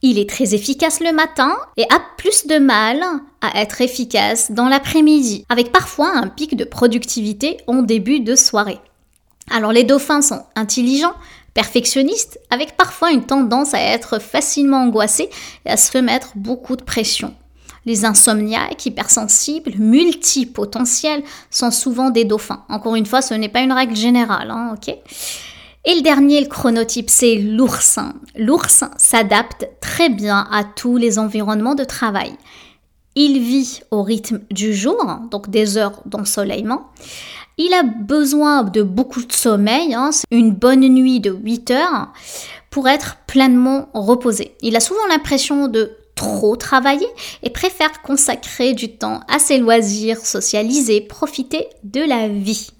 Il 0.00 0.18
est 0.18 0.30
très 0.30 0.54
efficace 0.54 1.00
le 1.00 1.12
matin 1.12 1.56
et 1.76 1.82
a 1.84 2.00
plus 2.16 2.46
de 2.46 2.58
mal 2.58 3.02
à 3.40 3.60
être 3.60 3.80
efficace 3.80 4.52
dans 4.52 4.68
l'après-midi, 4.68 5.44
avec 5.48 5.72
parfois 5.72 6.12
un 6.14 6.28
pic 6.28 6.56
de 6.56 6.64
productivité 6.64 7.56
en 7.66 7.82
début 7.82 8.20
de 8.20 8.36
soirée. 8.36 8.78
Alors 9.50 9.72
les 9.72 9.82
dauphins 9.82 10.22
sont 10.22 10.44
intelligents, 10.54 11.14
perfectionnistes, 11.52 12.38
avec 12.50 12.76
parfois 12.76 13.10
une 13.10 13.24
tendance 13.24 13.74
à 13.74 13.80
être 13.80 14.20
facilement 14.20 14.82
angoissés 14.82 15.30
et 15.66 15.70
à 15.70 15.76
se 15.76 15.96
remettre 15.96 16.32
beaucoup 16.36 16.76
de 16.76 16.84
pression. 16.84 17.34
Les 17.84 18.04
insomniaques, 18.04 18.86
hypersensibles, 18.86 19.72
multipotentiels 19.78 21.24
sont 21.50 21.70
souvent 21.70 22.10
des 22.10 22.24
dauphins. 22.24 22.64
Encore 22.68 22.94
une 22.94 23.06
fois, 23.06 23.22
ce 23.22 23.34
n'est 23.34 23.48
pas 23.48 23.60
une 23.62 23.72
règle 23.72 23.96
générale, 23.96 24.50
hein, 24.50 24.74
ok? 24.76 24.94
Et 25.88 25.94
le 25.94 26.02
dernier, 26.02 26.46
chronotype, 26.46 27.08
c'est 27.08 27.36
l'ours. 27.36 27.98
L'ours 28.36 28.84
s'adapte 28.98 29.66
très 29.80 30.10
bien 30.10 30.46
à 30.52 30.62
tous 30.62 30.98
les 30.98 31.18
environnements 31.18 31.74
de 31.74 31.84
travail. 31.84 32.32
Il 33.14 33.40
vit 33.40 33.80
au 33.90 34.02
rythme 34.02 34.40
du 34.50 34.74
jour, 34.74 35.02
donc 35.30 35.48
des 35.48 35.78
heures 35.78 36.02
d'ensoleillement. 36.04 36.90
Il 37.56 37.72
a 37.72 37.84
besoin 37.84 38.64
de 38.64 38.82
beaucoup 38.82 39.22
de 39.22 39.32
sommeil, 39.32 39.94
hein, 39.94 40.10
une 40.30 40.50
bonne 40.50 40.86
nuit 40.86 41.20
de 41.20 41.30
8 41.30 41.70
heures 41.70 42.12
pour 42.68 42.86
être 42.86 43.16
pleinement 43.26 43.88
reposé. 43.94 44.56
Il 44.60 44.76
a 44.76 44.80
souvent 44.80 45.06
l'impression 45.08 45.68
de 45.68 45.92
trop 46.14 46.56
travailler 46.56 47.08
et 47.42 47.48
préfère 47.48 48.02
consacrer 48.02 48.74
du 48.74 48.98
temps 48.98 49.20
à 49.26 49.38
ses 49.38 49.56
loisirs, 49.56 50.18
socialiser, 50.18 51.00
profiter 51.00 51.66
de 51.82 52.02
la 52.02 52.28
vie. 52.28 52.72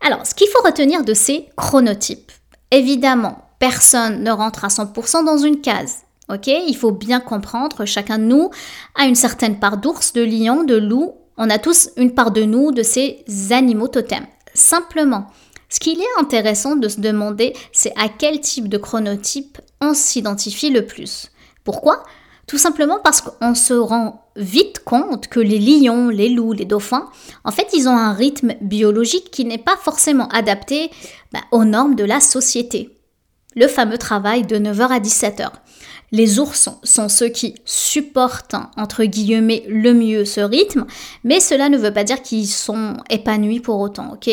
Alors, 0.00 0.26
ce 0.26 0.34
qu'il 0.34 0.48
faut 0.48 0.62
retenir 0.64 1.04
de 1.04 1.14
ces 1.14 1.48
chronotypes, 1.56 2.32
évidemment, 2.70 3.48
personne 3.58 4.22
ne 4.22 4.30
rentre 4.30 4.64
à 4.64 4.68
100% 4.68 5.24
dans 5.24 5.38
une 5.38 5.60
case. 5.60 5.98
Ok, 6.32 6.46
il 6.46 6.76
faut 6.76 6.92
bien 6.92 7.20
comprendre, 7.20 7.84
chacun 7.84 8.18
de 8.18 8.24
nous 8.24 8.50
a 8.94 9.06
une 9.06 9.16
certaine 9.16 9.58
part 9.58 9.78
d'ours, 9.78 10.12
de 10.12 10.22
lion, 10.22 10.62
de 10.62 10.76
loup. 10.76 11.14
On 11.36 11.50
a 11.50 11.58
tous 11.58 11.90
une 11.96 12.14
part 12.14 12.30
de 12.30 12.42
nous, 12.42 12.70
de 12.70 12.82
ces 12.82 13.24
animaux 13.50 13.88
totems. 13.88 14.26
Simplement, 14.54 15.26
ce 15.68 15.80
qu'il 15.80 16.00
est 16.00 16.20
intéressant 16.20 16.76
de 16.76 16.88
se 16.88 17.00
demander, 17.00 17.54
c'est 17.72 17.92
à 17.96 18.08
quel 18.08 18.40
type 18.40 18.68
de 18.68 18.78
chronotype 18.78 19.58
on 19.80 19.92
s'identifie 19.92 20.70
le 20.70 20.86
plus. 20.86 21.30
Pourquoi? 21.64 22.04
Tout 22.46 22.58
simplement 22.58 22.98
parce 23.02 23.20
qu'on 23.20 23.54
se 23.54 23.74
rend 23.74 24.29
vite 24.40 24.80
compte 24.84 25.28
que 25.28 25.40
les 25.40 25.58
lions, 25.58 26.08
les 26.08 26.28
loups, 26.28 26.52
les 26.52 26.64
dauphins, 26.64 27.08
en 27.44 27.52
fait, 27.52 27.68
ils 27.72 27.88
ont 27.88 27.96
un 27.96 28.12
rythme 28.12 28.54
biologique 28.60 29.30
qui 29.30 29.44
n'est 29.44 29.58
pas 29.58 29.76
forcément 29.76 30.28
adapté 30.28 30.90
bah, 31.32 31.40
aux 31.52 31.64
normes 31.64 31.94
de 31.94 32.04
la 32.04 32.20
société. 32.20 32.90
Le 33.56 33.68
fameux 33.68 33.98
travail 33.98 34.44
de 34.44 34.56
9h 34.56 34.88
à 34.88 35.00
17h. 35.00 35.50
Les 36.12 36.40
ours 36.40 36.68
sont 36.82 37.08
ceux 37.08 37.28
qui 37.28 37.54
supportent, 37.64 38.56
entre 38.76 39.04
guillemets, 39.04 39.64
le 39.68 39.92
mieux 39.94 40.24
ce 40.24 40.40
rythme, 40.40 40.86
mais 41.22 41.38
cela 41.38 41.68
ne 41.68 41.78
veut 41.78 41.92
pas 41.92 42.04
dire 42.04 42.22
qu'ils 42.22 42.48
sont 42.48 42.96
épanouis 43.10 43.60
pour 43.60 43.78
autant, 43.78 44.12
ok? 44.14 44.30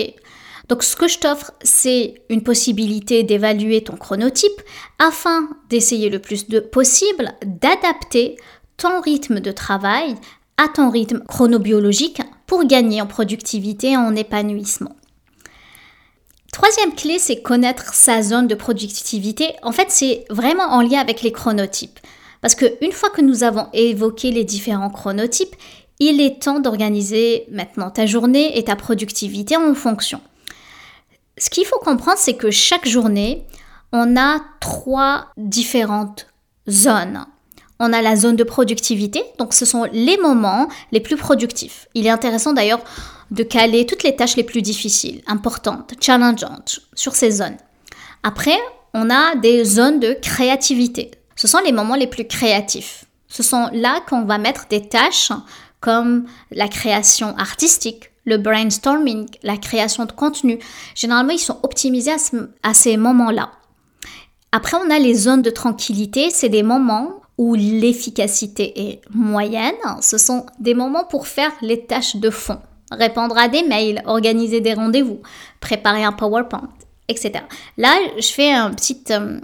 Donc 0.70 0.84
ce 0.84 0.96
que 0.96 1.08
je 1.08 1.20
t'offre, 1.20 1.52
c'est 1.62 2.16
une 2.30 2.44
possibilité 2.44 3.24
d'évaluer 3.24 3.84
ton 3.84 3.96
chronotype 3.96 4.62
afin 5.00 5.48
d'essayer 5.70 6.10
le 6.10 6.20
plus 6.20 6.50
de 6.50 6.60
possible 6.60 7.34
d'adapter 7.46 8.36
ton 8.78 9.02
rythme 9.02 9.40
de 9.40 9.52
travail 9.52 10.16
à 10.58 10.68
ton 10.68 10.90
rythme 10.90 11.24
chronobiologique 11.28 12.22
pour 12.46 12.66
gagner 12.66 13.02
en 13.02 13.08
productivité 13.08 13.92
et 13.92 13.98
en 13.98 14.16
épanouissement. 14.16 14.96
Troisième 16.52 16.96
clé, 16.96 17.20
c'est 17.20 17.42
connaître 17.42 17.94
sa 17.94 18.22
zone 18.22 18.48
de 18.48 18.56
productivité. 18.56 19.54
En 19.62 19.72
fait, 19.72 19.92
c'est 19.92 20.26
vraiment 20.30 20.64
en 20.64 20.82
lien 20.82 21.00
avec 21.00 21.22
les 21.22 21.32
chronotypes. 21.32 22.00
Parce 22.42 22.56
qu'une 22.56 22.92
fois 22.92 23.10
que 23.10 23.22
nous 23.22 23.44
avons 23.44 23.68
évoqué 23.74 24.32
les 24.32 24.44
différents 24.44 24.90
chronotypes, 24.90 25.56
il 26.00 26.22
est 26.22 26.42
temps 26.42 26.60
d'organiser 26.60 27.46
maintenant 27.52 27.90
ta 27.90 28.06
journée 28.06 28.58
et 28.58 28.64
ta 28.64 28.76
productivité 28.76 29.58
en 29.58 29.74
fonction. 29.74 30.22
Ce 31.38 31.50
qu'il 31.50 31.66
faut 31.66 31.80
comprendre, 31.80 32.18
c'est 32.18 32.38
que 32.38 32.52
chaque 32.52 32.88
journée, 32.88 33.46
on 33.92 34.18
a 34.18 34.40
trois 34.60 35.28
différentes 35.38 36.28
zones. 36.70 37.26
On 37.80 37.94
a 37.94 38.02
la 38.02 38.16
zone 38.16 38.36
de 38.36 38.44
productivité, 38.44 39.24
donc 39.38 39.54
ce 39.54 39.66
sont 39.66 39.86
les 39.92 40.18
moments 40.18 40.68
les 40.92 41.00
plus 41.00 41.16
productifs. 41.16 41.88
Il 41.94 42.08
est 42.08 42.12
intéressant 42.12 42.54
d'ailleurs 42.54 42.82
de 43.32 43.44
caler 43.44 43.86
toutes 43.86 44.04
les 44.04 44.16
tâches 44.16 44.36
les 44.36 44.44
plus 44.44 44.62
difficiles, 44.62 45.22
importantes, 45.28 45.94
challengeantes 46.00 46.80
sur 46.96 47.16
ces 47.16 47.32
zones. 47.32 47.58
Après, 48.24 48.58
on 48.94 49.10
a 49.10 49.36
des 49.36 49.64
zones 49.64 50.00
de 50.00 50.14
créativité. 50.14 51.12
Ce 51.36 51.48
sont 51.48 51.60
les 51.60 51.72
moments 51.72 51.96
les 51.96 52.08
plus 52.08 52.26
créatifs. 52.26 53.06
Ce 53.28 53.44
sont 53.44 53.70
là 53.74 54.02
qu'on 54.10 54.24
va 54.24 54.38
mettre 54.38 54.68
des 54.70 54.88
tâches 54.88 55.32
comme 55.80 56.26
la 56.52 56.68
création 56.68 57.38
artistique, 57.38 58.12
le 58.26 58.38
brainstorming, 58.38 59.28
la 59.44 59.58
création 59.58 60.06
de 60.06 60.12
contenu. 60.12 60.60
Généralement, 60.96 61.34
ils 61.34 61.40
sont 61.40 61.60
optimisés 61.64 62.14
à, 62.64 62.74
ces 62.74 62.98
moments-là. 62.98 63.52
Après, 64.52 64.78
on 64.78 64.90
a 64.90 64.98
les 64.98 65.14
zones 65.14 65.42
de 65.42 65.50
tranquillité. 65.50 66.30
C'est 66.30 66.50
des 66.50 66.64
moments 66.64 67.22
où 67.38 67.56
l'efficacité 67.56 68.90
est 68.90 69.02
moyenne. 69.14 69.76
Ce 70.02 70.18
sont 70.18 70.46
des 70.60 70.74
moments 70.74 71.06
pour 71.06 71.28
faire 71.28 71.52
les 71.62 71.86
tâches 71.86 72.16
de 72.16 72.30
fond. 72.30 72.60
Répondre 72.92 73.38
à 73.38 73.48
des 73.48 73.64
mails, 73.64 74.02
organiser 74.06 74.62
des 74.62 74.74
rendez-vous, 74.74 75.20
préparer 75.60 76.04
un 76.04 76.14
PowerPoint, 76.14 76.70
etc. 77.10 77.44
Là, 77.78 77.94
je 78.18 78.28
fais 78.28 78.52
un 78.52 78.72
petit, 78.72 79.04
euh, 79.12 79.40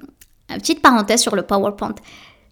une 0.49 0.57
petite 0.57 0.81
parenthèse 0.81 1.21
sur 1.21 1.35
le 1.35 1.43
PowerPoint 1.43 1.95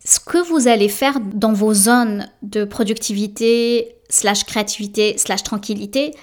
ce 0.03 0.19
que 0.19 0.37
vous 0.37 0.67
allez 0.67 0.89
faire 0.89 1.19
dans 1.19 1.53
vos 1.53 1.73
zones 1.73 2.27
de 2.41 2.63
productivité, 2.63 3.95
slash 4.09 4.43
créativité, 4.45 5.17
slash 5.17 5.43
tranquillité, 5.43 6.13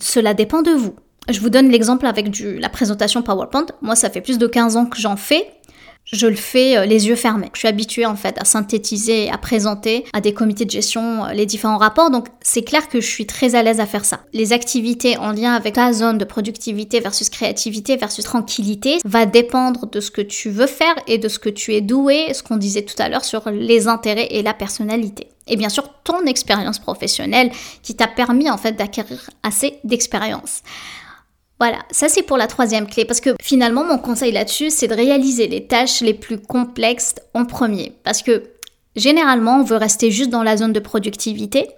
cela 0.00 0.34
dépend 0.34 0.62
de 0.62 0.72
vous. 0.72 0.94
Je 1.28 1.38
vous 1.38 1.50
donne 1.50 1.68
l'exemple 1.68 2.06
avec 2.06 2.36
la 2.42 2.68
présentation 2.68 3.22
PowerPoint. 3.22 3.66
Moi, 3.80 3.94
ça 3.94 4.10
fait 4.10 4.20
plus 4.20 4.38
de 4.38 4.46
15 4.46 4.76
ans 4.76 4.86
que 4.86 4.98
j'en 4.98 5.16
fais 5.16 5.46
je 6.12 6.26
le 6.26 6.36
fais 6.36 6.76
euh, 6.76 6.84
les 6.84 7.08
yeux 7.08 7.16
fermés. 7.16 7.50
Je 7.54 7.60
suis 7.60 7.68
habituée 7.68 8.06
en 8.06 8.16
fait 8.16 8.36
à 8.38 8.44
synthétiser, 8.44 9.30
à 9.30 9.38
présenter 9.38 10.04
à 10.12 10.20
des 10.20 10.34
comités 10.34 10.64
de 10.64 10.70
gestion 10.70 11.24
euh, 11.24 11.32
les 11.32 11.46
différents 11.46 11.78
rapports, 11.78 12.10
donc 12.10 12.26
c'est 12.42 12.62
clair 12.62 12.88
que 12.88 13.00
je 13.00 13.06
suis 13.06 13.26
très 13.26 13.54
à 13.54 13.62
l'aise 13.62 13.80
à 13.80 13.86
faire 13.86 14.04
ça. 14.04 14.20
Les 14.32 14.52
activités 14.52 15.16
en 15.16 15.32
lien 15.32 15.54
avec 15.54 15.76
la 15.76 15.92
zone 15.92 16.18
de 16.18 16.24
productivité 16.24 17.00
versus 17.00 17.30
créativité 17.30 17.96
versus 17.96 18.24
tranquillité 18.24 18.98
va 19.04 19.26
dépendre 19.26 19.86
de 19.86 20.00
ce 20.00 20.10
que 20.10 20.22
tu 20.22 20.50
veux 20.50 20.66
faire 20.66 20.94
et 21.06 21.18
de 21.18 21.28
ce 21.28 21.38
que 21.38 21.48
tu 21.48 21.74
es 21.74 21.80
doué, 21.80 22.34
ce 22.34 22.42
qu'on 22.42 22.56
disait 22.56 22.82
tout 22.82 23.00
à 23.00 23.08
l'heure 23.08 23.24
sur 23.24 23.50
les 23.50 23.88
intérêts 23.88 24.28
et 24.30 24.42
la 24.42 24.54
personnalité. 24.54 25.28
Et 25.48 25.56
bien 25.56 25.68
sûr, 25.68 25.88
ton 26.04 26.24
expérience 26.26 26.78
professionnelle 26.78 27.50
qui 27.82 27.96
t'a 27.96 28.06
permis 28.06 28.50
en 28.50 28.58
fait 28.58 28.72
d'acquérir 28.72 29.30
assez 29.42 29.78
d'expérience. 29.82 30.62
Voilà, 31.62 31.78
ça 31.92 32.08
c'est 32.08 32.24
pour 32.24 32.38
la 32.38 32.48
troisième 32.48 32.88
clé, 32.88 33.04
parce 33.04 33.20
que 33.20 33.36
finalement 33.40 33.84
mon 33.84 33.96
conseil 33.96 34.32
là-dessus, 34.32 34.70
c'est 34.70 34.88
de 34.88 34.94
réaliser 34.94 35.46
les 35.46 35.68
tâches 35.68 36.00
les 36.00 36.12
plus 36.12 36.36
complexes 36.36 37.14
en 37.34 37.44
premier, 37.44 37.92
parce 38.02 38.22
que 38.22 38.42
généralement 38.96 39.60
on 39.60 39.62
veut 39.62 39.76
rester 39.76 40.10
juste 40.10 40.30
dans 40.30 40.42
la 40.42 40.56
zone 40.56 40.72
de 40.72 40.80
productivité, 40.80 41.68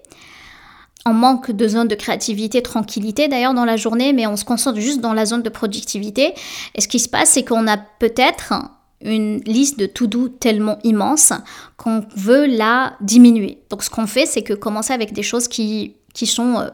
on 1.05 1.13
manque 1.13 1.51
de 1.51 1.69
zone 1.69 1.87
de 1.87 1.95
créativité, 1.97 2.63
tranquillité 2.63 3.29
d'ailleurs 3.29 3.53
dans 3.53 3.67
la 3.67 3.77
journée, 3.77 4.15
mais 4.15 4.27
on 4.27 4.37
se 4.37 4.47
concentre 4.47 4.81
juste 4.81 5.03
dans 5.03 5.13
la 5.13 5.27
zone 5.27 5.43
de 5.43 5.51
productivité. 5.51 6.33
Et 6.75 6.81
ce 6.81 6.89
qui 6.89 6.99
se 6.99 7.11
passe, 7.11 7.33
c'est 7.33 7.45
qu'on 7.45 7.69
a 7.69 7.77
peut-être 7.77 8.55
une 9.03 9.41
liste 9.41 9.79
de 9.79 9.85
to-do 9.85 10.29
tellement 10.29 10.79
immense 10.83 11.35
qu'on 11.77 12.07
veut 12.17 12.47
la 12.47 12.95
diminuer. 13.03 13.59
Donc 13.69 13.83
ce 13.83 13.91
qu'on 13.91 14.07
fait, 14.07 14.25
c'est 14.25 14.43
que 14.43 14.55
commencer 14.55 14.95
avec 14.95 15.13
des 15.13 15.23
choses 15.23 15.47
qui, 15.47 15.97
qui 16.15 16.27
sont 16.27 16.59
euh, 16.59 16.71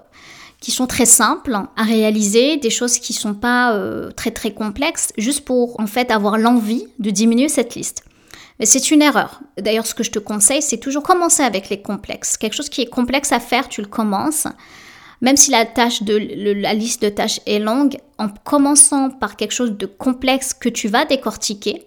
qui 0.60 0.70
sont 0.70 0.86
très 0.86 1.06
simples 1.06 1.58
à 1.76 1.82
réaliser, 1.82 2.58
des 2.58 2.70
choses 2.70 2.98
qui 2.98 3.12
sont 3.14 3.34
pas 3.34 3.74
euh, 3.74 4.10
très 4.10 4.30
très 4.30 4.52
complexes, 4.52 5.12
juste 5.16 5.44
pour 5.44 5.80
en 5.80 5.86
fait 5.86 6.10
avoir 6.10 6.36
l'envie 6.36 6.86
de 6.98 7.10
diminuer 7.10 7.48
cette 7.48 7.74
liste. 7.74 8.04
Mais 8.58 8.66
c'est 8.66 8.90
une 8.90 9.00
erreur. 9.00 9.40
D'ailleurs, 9.58 9.86
ce 9.86 9.94
que 9.94 10.04
je 10.04 10.10
te 10.10 10.18
conseille, 10.18 10.60
c'est 10.60 10.76
toujours 10.76 11.02
commencer 11.02 11.42
avec 11.42 11.70
les 11.70 11.80
complexes. 11.80 12.36
Quelque 12.36 12.52
chose 12.54 12.68
qui 12.68 12.82
est 12.82 12.90
complexe 12.90 13.32
à 13.32 13.40
faire, 13.40 13.70
tu 13.70 13.80
le 13.80 13.86
commences. 13.86 14.46
Même 15.22 15.38
si 15.38 15.50
la 15.50 15.64
tâche 15.64 16.02
de 16.02 16.16
la 16.16 16.74
liste 16.74 17.02
de 17.02 17.08
tâches 17.08 17.40
est 17.46 17.58
longue, 17.58 17.96
en 18.18 18.28
commençant 18.28 19.08
par 19.08 19.36
quelque 19.36 19.52
chose 19.52 19.72
de 19.72 19.86
complexe 19.86 20.52
que 20.52 20.68
tu 20.68 20.88
vas 20.88 21.06
décortiquer, 21.06 21.86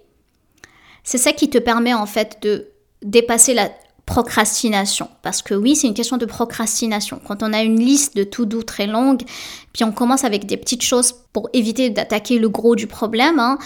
c'est 1.03 1.20
ça 1.20 1.32
qui 1.32 1.50
te 1.50 1.60
permet 1.60 1.94
en 1.94 2.08
fait 2.08 2.38
de 2.42 2.70
dépasser 3.03 3.53
la, 3.53 3.70
procrastination. 4.06 5.10
Parce 5.22 5.42
que 5.42 5.54
oui, 5.54 5.76
c'est 5.76 5.88
une 5.88 5.94
question 5.94 6.18
de 6.18 6.26
procrastination. 6.26 7.20
Quand 7.26 7.42
on 7.42 7.54
a 7.54 7.62
une 7.62 7.80
liste 7.80 8.16
de 8.16 8.24
tout 8.24 8.46
doux 8.46 8.64
très 8.64 8.88
longue, 8.88 9.24
puis 9.72 9.84
on 9.84 9.92
commence 9.92 10.24
avec 10.24 10.46
des 10.46 10.58
petites 10.58 10.84
choses 10.84 11.14
pour 11.32 11.50
éviter 11.54 11.90
d'attaquer 11.90 12.40
le 12.40 12.50
gros 12.50 12.76
du 12.76 12.88
problème, 12.88 13.40
hein, 13.40 13.58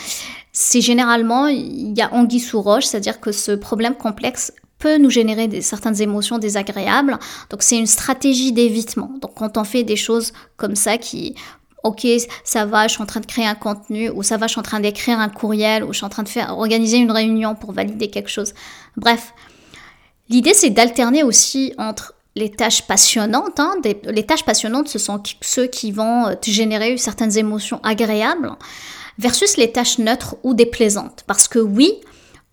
c'est 0.53 0.81
généralement, 0.81 1.47
il 1.47 1.97
y 1.97 2.01
a 2.01 2.13
anguille 2.13 2.39
sous 2.39 2.61
roche, 2.61 2.85
c'est-à-dire 2.85 3.19
que 3.19 3.31
ce 3.31 3.51
problème 3.51 3.95
complexe 3.95 4.53
peut 4.79 4.97
nous 4.97 5.09
générer 5.09 5.47
des, 5.47 5.61
certaines 5.61 6.01
émotions 6.01 6.37
désagréables. 6.37 7.17
Donc 7.49 7.63
c'est 7.63 7.77
une 7.77 7.87
stratégie 7.87 8.51
d'évitement. 8.51 9.11
Donc 9.21 9.33
quand 9.35 9.57
on 9.57 9.63
fait 9.63 9.83
des 9.83 9.95
choses 9.95 10.33
comme 10.55 10.75
ça 10.75 10.97
qui 10.97 11.35
ok, 11.83 12.05
ça 12.43 12.65
va, 12.65 12.87
je 12.87 12.93
suis 12.93 13.01
en 13.01 13.05
train 13.05 13.21
de 13.21 13.25
créer 13.25 13.45
un 13.45 13.55
contenu, 13.55 14.09
ou 14.09 14.23
ça 14.23 14.37
va, 14.37 14.47
je 14.47 14.51
suis 14.51 14.59
en 14.59 14.63
train 14.63 14.79
d'écrire 14.79 15.19
un 15.19 15.29
courriel, 15.29 15.83
ou 15.83 15.93
je 15.93 15.97
suis 15.97 16.05
en 16.05 16.09
train 16.09 16.23
de 16.23 16.29
faire 16.29 16.57
organiser 16.57 16.97
une 16.97 17.11
réunion 17.11 17.55
pour 17.55 17.71
valider 17.71 18.09
quelque 18.09 18.29
chose. 18.29 18.53
Bref, 18.97 19.33
L'idée, 20.29 20.53
c'est 20.53 20.69
d'alterner 20.69 21.23
aussi 21.23 21.73
entre 21.77 22.13
les 22.35 22.51
tâches 22.51 22.83
passionnantes. 22.83 23.59
Hein, 23.59 23.75
les 24.03 24.25
tâches 24.25 24.45
passionnantes, 24.45 24.87
ce 24.87 24.99
sont 24.99 25.21
ceux 25.41 25.67
qui 25.67 25.91
vont 25.91 26.27
euh, 26.27 26.35
générer 26.43 26.97
certaines 26.97 27.37
émotions 27.37 27.79
agréables, 27.83 28.51
versus 29.17 29.57
les 29.57 29.71
tâches 29.71 29.97
neutres 29.97 30.35
ou 30.43 30.53
déplaisantes. 30.53 31.23
Parce 31.27 31.47
que 31.47 31.59
oui, 31.59 31.93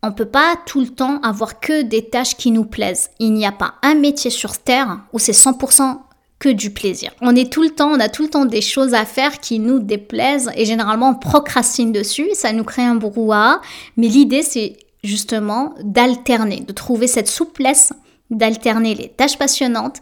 on 0.02 0.08
ne 0.08 0.12
peut 0.12 0.24
pas 0.24 0.56
tout 0.66 0.80
le 0.80 0.88
temps 0.88 1.20
avoir 1.22 1.60
que 1.60 1.82
des 1.82 2.08
tâches 2.08 2.36
qui 2.36 2.50
nous 2.50 2.64
plaisent. 2.64 3.10
Il 3.18 3.32
n'y 3.32 3.46
a 3.46 3.52
pas 3.52 3.74
un 3.82 3.94
métier 3.94 4.30
sur 4.30 4.58
Terre 4.58 5.00
où 5.12 5.18
c'est 5.18 5.32
100% 5.32 5.98
que 6.38 6.48
du 6.48 6.70
plaisir. 6.70 7.12
On 7.22 7.34
est 7.34 7.50
tout 7.50 7.62
le 7.62 7.70
temps, 7.70 7.90
on 7.90 8.00
a 8.00 8.08
tout 8.08 8.24
le 8.24 8.28
temps 8.28 8.44
des 8.44 8.60
choses 8.60 8.92
à 8.92 9.06
faire 9.06 9.40
qui 9.40 9.58
nous 9.58 9.78
déplaisent 9.78 10.50
et 10.56 10.66
généralement 10.66 11.10
on 11.10 11.14
procrastine 11.14 11.92
dessus, 11.92 12.28
ça 12.34 12.52
nous 12.52 12.64
crée 12.64 12.82
un 12.82 12.96
brouhaha. 12.96 13.60
Mais 13.96 14.08
l'idée 14.08 14.42
c'est 14.42 14.76
justement 15.04 15.74
d'alterner, 15.82 16.60
de 16.60 16.72
trouver 16.72 17.06
cette 17.06 17.28
souplesse 17.28 17.92
d'alterner 18.30 18.94
les 18.94 19.08
tâches 19.08 19.38
passionnantes, 19.38 20.00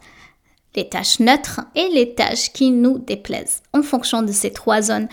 les 0.75 0.89
tâches 0.89 1.21
neutres 1.21 1.61
et 1.75 1.89
les 1.89 2.15
tâches 2.15 2.53
qui 2.53 2.71
nous 2.71 2.99
déplaisent 2.99 3.63
en 3.75 3.83
fonction 3.83 4.23
de 4.23 4.33
ces 4.33 4.53
trois 4.53 4.81
zones 4.81 5.09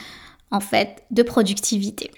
en 0.51 0.59
fait 0.59 1.03
de 1.11 1.23
productivité. 1.23 2.11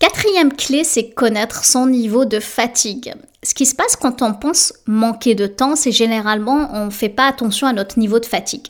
Quatrième 0.00 0.52
clé, 0.52 0.82
c'est 0.82 1.10
connaître 1.10 1.64
son 1.64 1.86
niveau 1.86 2.24
de 2.24 2.40
fatigue. 2.40 3.14
Ce 3.44 3.54
qui 3.54 3.66
se 3.66 3.74
passe 3.74 3.94
quand 3.94 4.20
on 4.20 4.34
pense 4.34 4.74
manquer 4.86 5.34
de 5.34 5.46
temps, 5.46 5.76
c'est 5.76 5.92
généralement 5.92 6.68
on 6.72 6.86
ne 6.86 6.90
fait 6.90 7.08
pas 7.08 7.28
attention 7.28 7.68
à 7.68 7.72
notre 7.72 7.98
niveau 7.98 8.18
de 8.18 8.26
fatigue. 8.26 8.66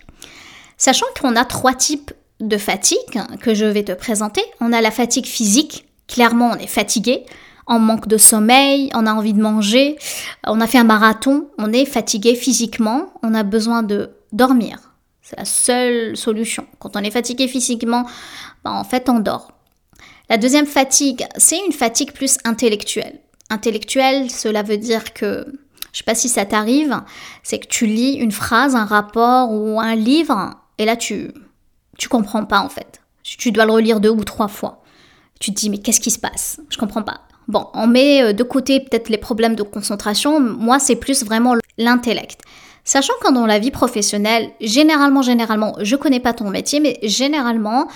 Sachant 0.76 1.06
qu'on 1.20 1.36
a 1.36 1.44
trois 1.44 1.74
types 1.74 2.12
de 2.40 2.58
fatigue 2.58 2.98
que 3.40 3.54
je 3.54 3.64
vais 3.64 3.84
te 3.84 3.92
présenter. 3.92 4.42
On 4.60 4.72
a 4.72 4.80
la 4.80 4.90
fatigue 4.90 5.26
physique, 5.26 5.86
Clairement, 6.12 6.50
on 6.52 6.58
est 6.58 6.66
fatigué, 6.66 7.24
on 7.66 7.78
manque 7.78 8.06
de 8.06 8.18
sommeil, 8.18 8.90
on 8.92 9.06
a 9.06 9.14
envie 9.14 9.32
de 9.32 9.40
manger, 9.40 9.96
on 10.46 10.60
a 10.60 10.66
fait 10.66 10.76
un 10.76 10.84
marathon, 10.84 11.48
on 11.56 11.72
est 11.72 11.86
fatigué 11.86 12.34
physiquement, 12.34 13.14
on 13.22 13.32
a 13.32 13.42
besoin 13.44 13.82
de 13.82 14.10
dormir. 14.30 14.92
C'est 15.22 15.38
la 15.38 15.46
seule 15.46 16.14
solution. 16.14 16.66
Quand 16.80 16.96
on 16.96 17.00
est 17.00 17.10
fatigué 17.10 17.48
physiquement, 17.48 18.04
ben, 18.62 18.72
en 18.72 18.84
fait, 18.84 19.08
on 19.08 19.20
dort. 19.20 19.52
La 20.28 20.36
deuxième 20.36 20.66
fatigue, 20.66 21.26
c'est 21.38 21.64
une 21.66 21.72
fatigue 21.72 22.12
plus 22.12 22.36
intellectuelle. 22.44 23.18
Intellectuelle, 23.48 24.30
cela 24.30 24.62
veut 24.62 24.76
dire 24.76 25.14
que, 25.14 25.46
je 25.92 25.98
sais 25.98 26.04
pas 26.04 26.14
si 26.14 26.28
ça 26.28 26.44
t'arrive, 26.44 27.00
c'est 27.42 27.58
que 27.58 27.68
tu 27.68 27.86
lis 27.86 28.16
une 28.16 28.32
phrase, 28.32 28.76
un 28.76 28.84
rapport 28.84 29.50
ou 29.50 29.80
un 29.80 29.94
livre, 29.94 30.50
et 30.76 30.84
là 30.84 30.94
tu, 30.94 31.32
tu 31.96 32.10
comprends 32.10 32.44
pas 32.44 32.60
en 32.60 32.68
fait. 32.68 33.00
Tu 33.22 33.50
dois 33.50 33.64
le 33.64 33.72
relire 33.72 33.98
deux 33.98 34.10
ou 34.10 34.24
trois 34.24 34.48
fois 34.48 34.81
tu 35.42 35.52
te 35.52 35.58
dis 35.58 35.70
mais 35.70 35.78
qu'est-ce 35.78 36.00
qui 36.00 36.12
se 36.12 36.20
passe? 36.20 36.60
Je 36.70 36.78
comprends 36.78 37.02
pas. 37.02 37.22
Bon, 37.48 37.66
on 37.74 37.88
met 37.88 38.22
euh, 38.22 38.32
de 38.32 38.44
côté 38.44 38.78
peut-être 38.78 39.08
les 39.08 39.18
problèmes 39.18 39.56
de 39.56 39.64
concentration. 39.64 40.38
Moi, 40.38 40.78
c'est 40.78 40.94
plus 40.94 41.24
vraiment 41.24 41.56
l'intellect. 41.76 42.40
Sachant 42.84 43.14
que 43.20 43.32
dans 43.32 43.46
la 43.46 43.58
vie 43.58 43.72
professionnelle, 43.72 44.50
généralement, 44.60 45.22
généralement, 45.22 45.74
je 45.80 45.96
connais 45.96 46.20
pas 46.20 46.32
ton 46.32 46.48
métier, 46.48 46.78
mais 46.78 46.98
généralement, 47.02 47.88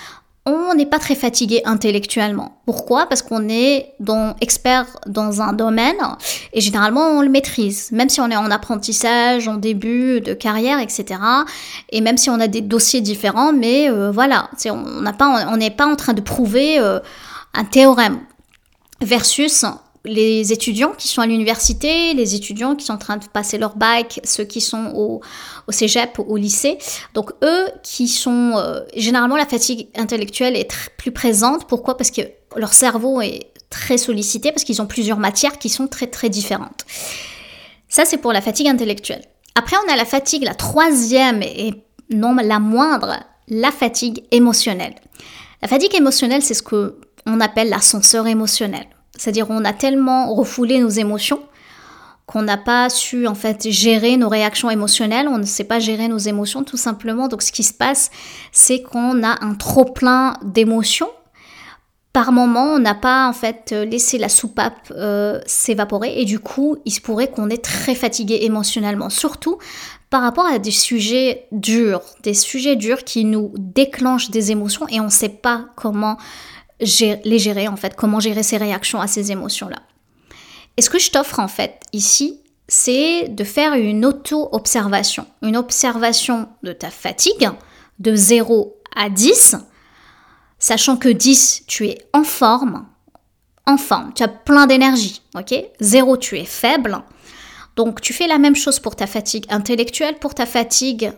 on 0.46 0.74
n'est 0.74 0.86
pas 0.86 1.00
très 1.00 1.16
fatigué 1.16 1.60
intellectuellement. 1.64 2.60
Pourquoi? 2.66 3.06
Parce 3.06 3.20
qu'on 3.20 3.48
est 3.48 3.94
dans, 3.98 4.36
expert 4.40 4.86
dans 5.06 5.42
un 5.42 5.52
domaine 5.52 5.96
et 6.52 6.60
généralement 6.60 7.08
on 7.08 7.20
le 7.20 7.28
maîtrise, 7.28 7.90
même 7.90 8.08
si 8.08 8.20
on 8.20 8.30
est 8.30 8.36
en 8.36 8.50
apprentissage, 8.52 9.48
en 9.48 9.56
début 9.56 10.20
de 10.20 10.34
carrière, 10.34 10.78
etc. 10.78 11.20
Et 11.90 12.00
même 12.00 12.16
si 12.16 12.30
on 12.30 12.38
a 12.38 12.46
des 12.46 12.60
dossiers 12.60 13.00
différents, 13.00 13.52
mais 13.52 13.90
euh, 13.90 14.12
voilà, 14.12 14.48
on 14.66 15.56
n'est 15.56 15.70
pas, 15.70 15.86
en 15.86 15.96
train 15.96 16.12
de 16.12 16.20
prouver 16.20 16.78
euh, 16.78 17.00
un 17.54 17.64
théorème 17.64 18.20
versus 19.00 19.64
les 20.04 20.52
étudiants 20.52 20.92
qui 20.96 21.08
sont 21.08 21.20
à 21.20 21.26
l'université, 21.26 22.14
les 22.14 22.34
étudiants 22.34 22.76
qui 22.76 22.86
sont 22.86 22.92
en 22.92 22.98
train 22.98 23.16
de 23.16 23.24
passer 23.26 23.58
leur 23.58 23.76
bac, 23.76 24.20
ceux 24.24 24.44
qui 24.44 24.60
sont 24.60 24.92
au, 24.94 25.20
au 25.66 25.72
cégep, 25.72 26.18
au 26.18 26.36
lycée. 26.36 26.78
Donc 27.14 27.32
eux 27.42 27.68
qui 27.82 28.06
sont... 28.08 28.52
Euh, 28.56 28.80
généralement, 28.94 29.36
la 29.36 29.46
fatigue 29.46 29.88
intellectuelle 29.96 30.56
est 30.56 30.70
plus 30.96 31.10
présente. 31.10 31.66
Pourquoi? 31.66 31.96
Parce 31.96 32.12
que 32.12 32.22
leur 32.54 32.72
cerveau 32.72 33.20
est 33.20 33.52
très 33.68 33.98
sollicité, 33.98 34.52
parce 34.52 34.62
qu'ils 34.62 34.80
ont 34.80 34.86
plusieurs 34.86 35.18
matières 35.18 35.58
qui 35.58 35.68
sont 35.68 35.88
très 35.88 36.06
très 36.06 36.28
différentes. 36.30 36.84
Ça, 37.88 38.04
c'est 38.04 38.18
pour 38.18 38.32
la 38.32 38.40
fatigue 38.40 38.68
intellectuelle. 38.68 39.24
Après, 39.56 39.76
on 39.84 39.92
a 39.92 39.96
la 39.96 40.04
fatigue, 40.04 40.44
la 40.44 40.54
troisième 40.54 41.42
et 41.42 41.74
non 42.10 42.34
la 42.36 42.60
moindre, 42.60 43.16
la 43.48 43.72
fatigue 43.72 44.24
émotionnelle. 44.30 44.94
La 45.62 45.68
fatigue 45.68 45.94
émotionnelle, 45.96 46.42
c'est 46.42 46.54
ce 46.54 46.62
que 46.62 47.00
on 47.26 47.40
appelle 47.40 47.68
l'ascenseur 47.68 48.26
émotionnel. 48.26 48.86
C'est-à-dire 49.16 49.46
on 49.50 49.64
a 49.64 49.72
tellement 49.72 50.34
refoulé 50.34 50.78
nos 50.78 50.88
émotions 50.88 51.40
qu'on 52.26 52.42
n'a 52.42 52.56
pas 52.56 52.90
su 52.90 53.28
en 53.28 53.34
fait 53.34 53.70
gérer 53.70 54.16
nos 54.16 54.28
réactions 54.28 54.68
émotionnelles, 54.68 55.28
on 55.28 55.38
ne 55.38 55.44
sait 55.44 55.64
pas 55.64 55.78
gérer 55.78 56.08
nos 56.08 56.18
émotions 56.18 56.64
tout 56.64 56.76
simplement. 56.76 57.28
Donc 57.28 57.42
ce 57.42 57.52
qui 57.52 57.62
se 57.62 57.72
passe, 57.72 58.10
c'est 58.50 58.82
qu'on 58.82 59.22
a 59.22 59.44
un 59.44 59.54
trop 59.54 59.84
plein 59.84 60.36
d'émotions. 60.42 61.08
Par 62.12 62.32
moment, 62.32 62.64
on 62.64 62.78
n'a 62.78 62.94
pas 62.94 63.28
en 63.28 63.32
fait 63.32 63.72
laissé 63.72 64.18
la 64.18 64.30
soupape 64.30 64.90
euh, 64.90 65.38
s'évaporer 65.46 66.18
et 66.18 66.24
du 66.24 66.40
coup, 66.40 66.78
il 66.84 66.90
se 66.90 67.00
pourrait 67.00 67.30
qu'on 67.30 67.50
est 67.50 67.62
très 67.62 67.94
fatigué 67.94 68.38
émotionnellement, 68.42 69.10
surtout 69.10 69.58
par 70.08 70.22
rapport 70.22 70.46
à 70.46 70.58
des 70.58 70.70
sujets 70.70 71.46
durs, 71.52 72.00
des 72.22 72.32
sujets 72.34 72.74
durs 72.74 73.04
qui 73.04 73.24
nous 73.24 73.52
déclenchent 73.58 74.30
des 74.30 74.50
émotions 74.50 74.88
et 74.88 74.98
on 74.98 75.04
ne 75.04 75.10
sait 75.10 75.28
pas 75.28 75.66
comment 75.76 76.16
les 76.80 77.38
gérer 77.38 77.68
en 77.68 77.76
fait, 77.76 77.96
comment 77.96 78.20
gérer 78.20 78.42
ses 78.42 78.56
réactions 78.56 79.00
à 79.00 79.06
ces 79.06 79.32
émotions-là. 79.32 79.80
Et 80.76 80.82
ce 80.82 80.90
que 80.90 80.98
je 80.98 81.10
t'offre 81.10 81.40
en 81.40 81.48
fait 81.48 81.80
ici, 81.92 82.40
c'est 82.68 83.28
de 83.28 83.44
faire 83.44 83.74
une 83.74 84.04
auto-observation, 84.04 85.26
une 85.42 85.56
observation 85.56 86.48
de 86.62 86.72
ta 86.72 86.90
fatigue 86.90 87.48
de 87.98 88.14
0 88.14 88.76
à 88.94 89.08
10, 89.08 89.56
sachant 90.58 90.96
que 90.96 91.08
10, 91.08 91.64
tu 91.66 91.86
es 91.86 91.98
en 92.12 92.24
forme, 92.24 92.86
en 93.66 93.76
forme, 93.76 94.12
tu 94.14 94.22
as 94.22 94.28
plein 94.28 94.66
d'énergie, 94.66 95.22
ok? 95.34 95.54
0, 95.80 96.16
tu 96.16 96.38
es 96.38 96.44
faible. 96.44 97.02
Donc 97.76 98.00
tu 98.00 98.12
fais 98.12 98.26
la 98.26 98.38
même 98.38 98.56
chose 98.56 98.80
pour 98.80 98.96
ta 98.96 99.06
fatigue 99.06 99.46
intellectuelle, 99.48 100.18
pour 100.18 100.34
ta 100.34 100.46
fatigue 100.46 101.12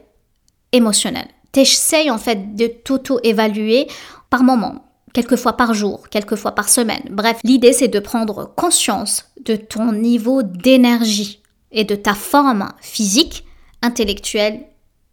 émotionnelle. 0.73 1.29
T'essayes 1.53 2.11
en 2.11 2.19
fait 2.19 2.55
de 2.57 2.67
t'auto-évaluer 2.67 3.89
par 4.29 4.43
moment 4.43 4.88
quelques 5.19 5.35
fois 5.35 5.55
par 5.55 5.75
jour, 5.75 6.09
quelques 6.11 6.37
fois 6.37 6.53
par 6.53 6.69
semaine. 6.69 7.03
Bref, 7.11 7.41
l'idée 7.43 7.73
c'est 7.73 7.89
de 7.89 7.99
prendre 7.99 8.55
conscience 8.55 9.33
de 9.45 9.57
ton 9.57 9.91
niveau 9.91 10.45
d'énergie 10.45 11.43
et 11.73 11.83
de 11.83 11.97
ta 11.97 12.15
forme 12.15 12.69
physique, 12.81 13.45
intellectuelle 13.83 14.67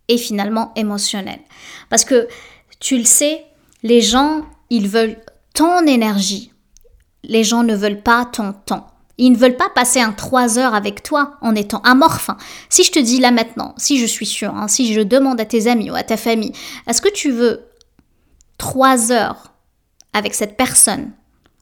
et 0.07 0.19
finalement 0.19 0.73
émotionnelle. 0.75 1.39
Parce 1.89 2.05
que 2.05 2.27
tu 2.79 2.99
le 2.99 3.03
sais, 3.03 3.45
les 3.81 4.01
gens, 4.01 4.43
ils 4.69 4.87
veulent 4.87 5.17
ton 5.55 5.87
énergie. 5.87 6.51
Les 7.23 7.43
gens 7.43 7.63
ne 7.63 7.75
veulent 7.75 8.03
pas 8.03 8.25
ton 8.25 8.53
temps. 8.53 8.85
Ils 9.17 9.31
ne 9.31 9.37
veulent 9.37 9.57
pas 9.57 9.71
passer 9.73 10.01
un 10.01 10.11
3 10.11 10.59
heures 10.59 10.75
avec 10.75 11.01
toi 11.01 11.31
en 11.41 11.55
étant 11.55 11.79
amorphe. 11.79 12.29
Si 12.69 12.83
je 12.83 12.91
te 12.91 12.99
dis 12.99 13.19
là 13.19 13.31
maintenant, 13.31 13.73
si 13.77 13.97
je 13.97 14.05
suis 14.05 14.27
sûre, 14.27 14.53
hein, 14.55 14.67
si 14.67 14.93
je 14.93 15.01
demande 15.01 15.41
à 15.41 15.45
tes 15.45 15.65
amis 15.65 15.89
ou 15.89 15.95
à 15.95 16.03
ta 16.03 16.15
famille, 16.15 16.53
est-ce 16.85 17.01
que 17.01 17.11
tu 17.11 17.31
veux 17.31 17.65
3 18.59 19.11
heures 19.11 19.54
avec 20.15 20.33
cette 20.33 20.55
personne, 20.55 21.11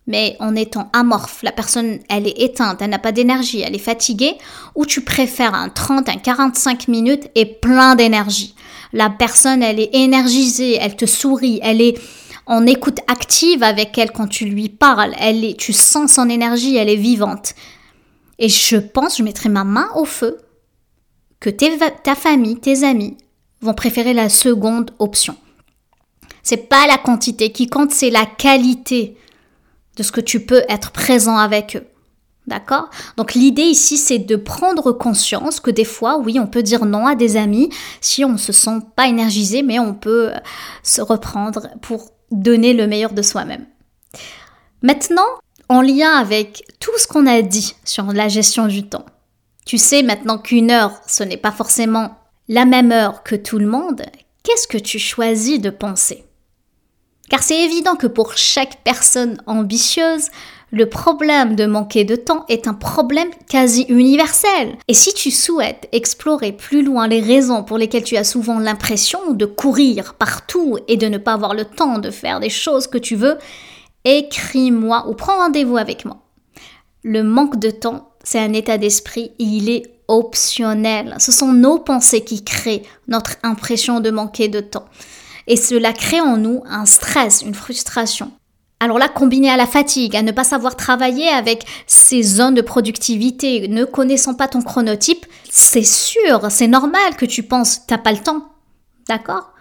mais 0.05 0.37
en 0.39 0.55
étant 0.55 0.89
amorphe, 0.93 1.41
la 1.41 1.51
personne, 1.51 1.99
elle 2.07 2.27
est 2.27 2.39
éteinte, 2.39 2.81
elle 2.81 2.91
n'a 2.91 2.99
pas 2.99 3.11
d'énergie, 3.11 3.61
elle 3.61 3.75
est 3.75 3.79
fatiguée, 3.79 4.35
ou 4.75 4.85
tu 4.85 5.01
préfères 5.01 5.55
un 5.55 5.69
30, 5.69 6.07
un 6.07 6.17
45 6.17 6.87
minutes 6.87 7.29
et 7.33 7.45
plein 7.45 7.95
d'énergie. 7.95 8.53
La 8.93 9.09
personne, 9.09 9.63
elle 9.63 9.79
est 9.79 9.95
énergisée, 9.95 10.77
elle 10.79 10.95
te 10.95 11.07
sourit, 11.07 11.59
elle 11.63 11.81
est 11.81 11.99
en 12.45 12.67
écoute 12.67 12.99
active 13.07 13.63
avec 13.63 13.97
elle 13.97 14.11
quand 14.11 14.27
tu 14.27 14.45
lui 14.45 14.69
parles, 14.69 15.15
elle 15.19 15.43
est, 15.43 15.57
tu 15.57 15.73
sens 15.73 16.13
son 16.13 16.29
énergie, 16.29 16.75
elle 16.75 16.89
est 16.89 16.95
vivante. 16.95 17.55
Et 18.37 18.49
je 18.49 18.77
pense, 18.77 19.17
je 19.17 19.23
mettrai 19.23 19.49
ma 19.49 19.63
main 19.63 19.87
au 19.95 20.05
feu, 20.05 20.37
que 21.39 21.49
ta 21.49 22.15
famille, 22.15 22.59
tes 22.59 22.83
amis 22.83 23.17
vont 23.61 23.73
préférer 23.73 24.13
la 24.13 24.29
seconde 24.29 24.91
option. 24.99 25.35
C'est 26.43 26.69
pas 26.69 26.85
la 26.87 26.97
quantité 26.97 27.51
qui 27.51 27.67
compte, 27.67 27.91
c'est 27.91 28.09
la 28.09 28.25
qualité 28.25 29.17
de 29.95 30.03
ce 30.03 30.11
que 30.11 30.21
tu 30.21 30.45
peux 30.45 30.63
être 30.69 30.91
présent 30.91 31.37
avec 31.37 31.77
eux. 31.77 31.87
D'accord? 32.45 32.89
Donc 33.15 33.33
l'idée 33.35 33.63
ici, 33.63 33.95
c'est 33.95 34.19
de 34.19 34.35
prendre 34.35 34.91
conscience 34.91 35.61
que 35.61 35.71
des 35.71 35.85
fois, 35.85 36.17
oui, 36.17 36.39
on 36.39 36.47
peut 36.47 36.61
dire 36.63 36.85
non 36.85 37.07
à 37.07 37.15
des 37.15 37.37
amis 37.37 37.69
si 38.01 38.25
on 38.25 38.33
ne 38.33 38.37
se 38.37 38.51
sent 38.51 38.79
pas 38.97 39.07
énergisé, 39.07 39.63
mais 39.63 39.79
on 39.79 39.93
peut 39.93 40.33
euh, 40.33 40.37
se 40.83 41.01
reprendre 41.01 41.69
pour 41.81 42.11
donner 42.31 42.73
le 42.73 42.85
meilleur 42.85 43.13
de 43.13 43.21
soi-même. 43.21 43.65
Maintenant, 44.81 45.21
en 45.69 45.81
lien 45.81 46.11
avec 46.11 46.65
tout 46.81 46.91
ce 46.97 47.07
qu'on 47.07 47.27
a 47.27 47.41
dit 47.41 47.75
sur 47.85 48.11
la 48.11 48.27
gestion 48.27 48.67
du 48.67 48.83
temps, 48.83 49.05
tu 49.65 49.77
sais 49.77 50.03
maintenant 50.03 50.37
qu'une 50.37 50.71
heure, 50.71 50.99
ce 51.07 51.23
n'est 51.23 51.37
pas 51.37 51.53
forcément 51.53 52.17
la 52.49 52.65
même 52.65 52.91
heure 52.91 53.23
que 53.23 53.35
tout 53.35 53.57
le 53.57 53.67
monde, 53.67 54.01
qu'est-ce 54.43 54.67
que 54.67 54.77
tu 54.77 54.99
choisis 54.99 55.61
de 55.61 55.69
penser? 55.69 56.25
Car 57.29 57.41
c'est 57.41 57.61
évident 57.61 57.95
que 57.95 58.07
pour 58.07 58.37
chaque 58.37 58.83
personne 58.83 59.37
ambitieuse, 59.45 60.29
le 60.71 60.89
problème 60.89 61.55
de 61.55 61.67
manquer 61.67 62.03
de 62.03 62.15
temps 62.15 62.45
est 62.49 62.67
un 62.67 62.73
problème 62.73 63.29
quasi 63.47 63.85
universel. 63.89 64.75
Et 64.87 64.95
si 64.95 65.13
tu 65.13 65.29
souhaites 65.29 65.87
explorer 65.91 66.51
plus 66.51 66.83
loin 66.83 67.07
les 67.07 67.21
raisons 67.21 67.63
pour 67.63 67.77
lesquelles 67.77 68.03
tu 68.03 68.17
as 68.17 68.23
souvent 68.23 68.57
l'impression 68.57 69.33
de 69.33 69.45
courir 69.45 70.15
partout 70.15 70.79
et 70.87 70.97
de 70.97 71.07
ne 71.07 71.19
pas 71.19 71.33
avoir 71.33 71.53
le 71.53 71.65
temps 71.65 71.99
de 71.99 72.09
faire 72.09 72.39
des 72.39 72.49
choses 72.49 72.87
que 72.87 72.97
tu 72.97 73.15
veux, 73.15 73.37
écris-moi 74.03 75.05
ou 75.07 75.13
prends 75.13 75.37
rendez-vous 75.37 75.77
avec 75.77 76.05
moi. 76.05 76.17
Le 77.03 77.21
manque 77.21 77.59
de 77.59 77.69
temps, 77.69 78.09
c'est 78.23 78.39
un 78.39 78.53
état 78.53 78.79
d'esprit 78.79 79.31
il 79.37 79.69
est 79.69 79.83
optionnel. 80.07 81.15
Ce 81.19 81.31
sont 81.31 81.53
nos 81.53 81.77
pensées 81.77 82.23
qui 82.23 82.43
créent 82.43 82.83
notre 83.07 83.35
impression 83.43 83.99
de 83.99 84.09
manquer 84.09 84.47
de 84.47 84.59
temps 84.59 84.85
et 85.47 85.55
cela 85.55 85.93
crée 85.93 86.21
en 86.21 86.37
nous 86.37 86.63
un 86.65 86.85
stress, 86.85 87.41
une 87.41 87.55
frustration. 87.55 88.31
Alors 88.79 88.99
là, 88.99 89.07
combiné 89.07 89.49
à 89.49 89.55
la 89.55 89.65
fatigue, 89.65 90.15
à 90.15 90.21
ne 90.21 90.33
pas 90.33 90.43
savoir 90.43 90.75
travailler 90.75 91.29
avec 91.29 91.65
ces 91.87 92.21
zones 92.21 92.55
de 92.55 92.61
productivité, 92.61 93.67
ne 93.69 93.85
connaissant 93.85 94.33
pas 94.33 94.49
ton 94.49 94.61
chronotype, 94.61 95.25
c'est 95.49 95.85
sûr, 95.85 96.51
c'est 96.51 96.67
normal 96.67 97.15
que 97.15 97.25
tu 97.25 97.43
penses 97.43 97.85
t'as 97.87 97.97
pas 97.97 98.11
le 98.11 98.17
temps. 98.17 98.51
D'accord? 99.07 99.53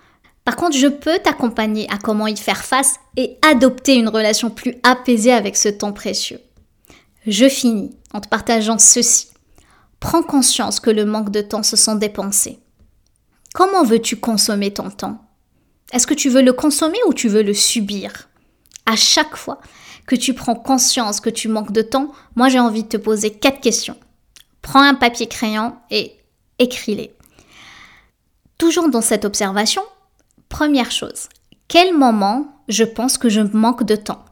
Par 0.44 0.56
contre, 0.56 0.76
je 0.76 0.88
peux 0.88 1.18
t'accompagner 1.22 1.88
à 1.88 1.98
comment 1.98 2.26
y 2.26 2.36
faire 2.36 2.64
face 2.64 2.96
et 3.16 3.38
adopter 3.48 3.94
une 3.94 4.08
relation 4.08 4.50
plus 4.50 4.74
apaisée 4.82 5.32
avec 5.32 5.56
ce 5.56 5.68
temps 5.68 5.92
précieux. 5.92 6.40
Je 7.26 7.48
finis 7.48 7.96
en 8.12 8.20
te 8.20 8.28
partageant 8.28 8.78
ceci. 8.78 9.28
Prends 10.00 10.24
conscience 10.24 10.80
que 10.80 10.90
le 10.90 11.04
manque 11.04 11.30
de 11.30 11.42
temps 11.42 11.62
se 11.62 11.76
sent 11.76 11.96
dépensé. 11.96 12.58
Comment 13.54 13.84
veux-tu 13.84 14.16
consommer 14.16 14.72
ton 14.72 14.90
temps? 14.90 15.20
Est-ce 15.92 16.06
que 16.06 16.14
tu 16.14 16.30
veux 16.30 16.42
le 16.42 16.52
consommer 16.52 16.98
ou 17.06 17.14
tu 17.14 17.28
veux 17.28 17.42
le 17.42 17.54
subir? 17.54 18.28
À 18.86 18.96
chaque 18.96 19.36
fois 19.36 19.60
que 20.06 20.16
tu 20.16 20.34
prends 20.34 20.56
conscience 20.56 21.20
que 21.20 21.30
tu 21.30 21.48
manques 21.48 21.72
de 21.72 21.82
temps, 21.82 22.12
moi 22.34 22.48
j'ai 22.48 22.58
envie 22.58 22.82
de 22.82 22.88
te 22.88 22.96
poser 22.96 23.30
quatre 23.30 23.60
questions. 23.60 23.96
Prends 24.62 24.82
un 24.82 24.94
papier 24.94 25.26
crayon 25.26 25.74
et 25.90 26.16
écris-les. 26.58 27.14
Toujours 28.58 28.88
dans 28.88 29.00
cette 29.00 29.24
observation, 29.24 29.82
première 30.48 30.90
chose, 30.90 31.28
quel 31.68 31.96
moment 31.96 32.46
je 32.68 32.84
pense 32.84 33.18
que 33.18 33.28
je 33.28 33.40
manque 33.40 33.84
de 33.84 33.96
temps? 33.96 34.24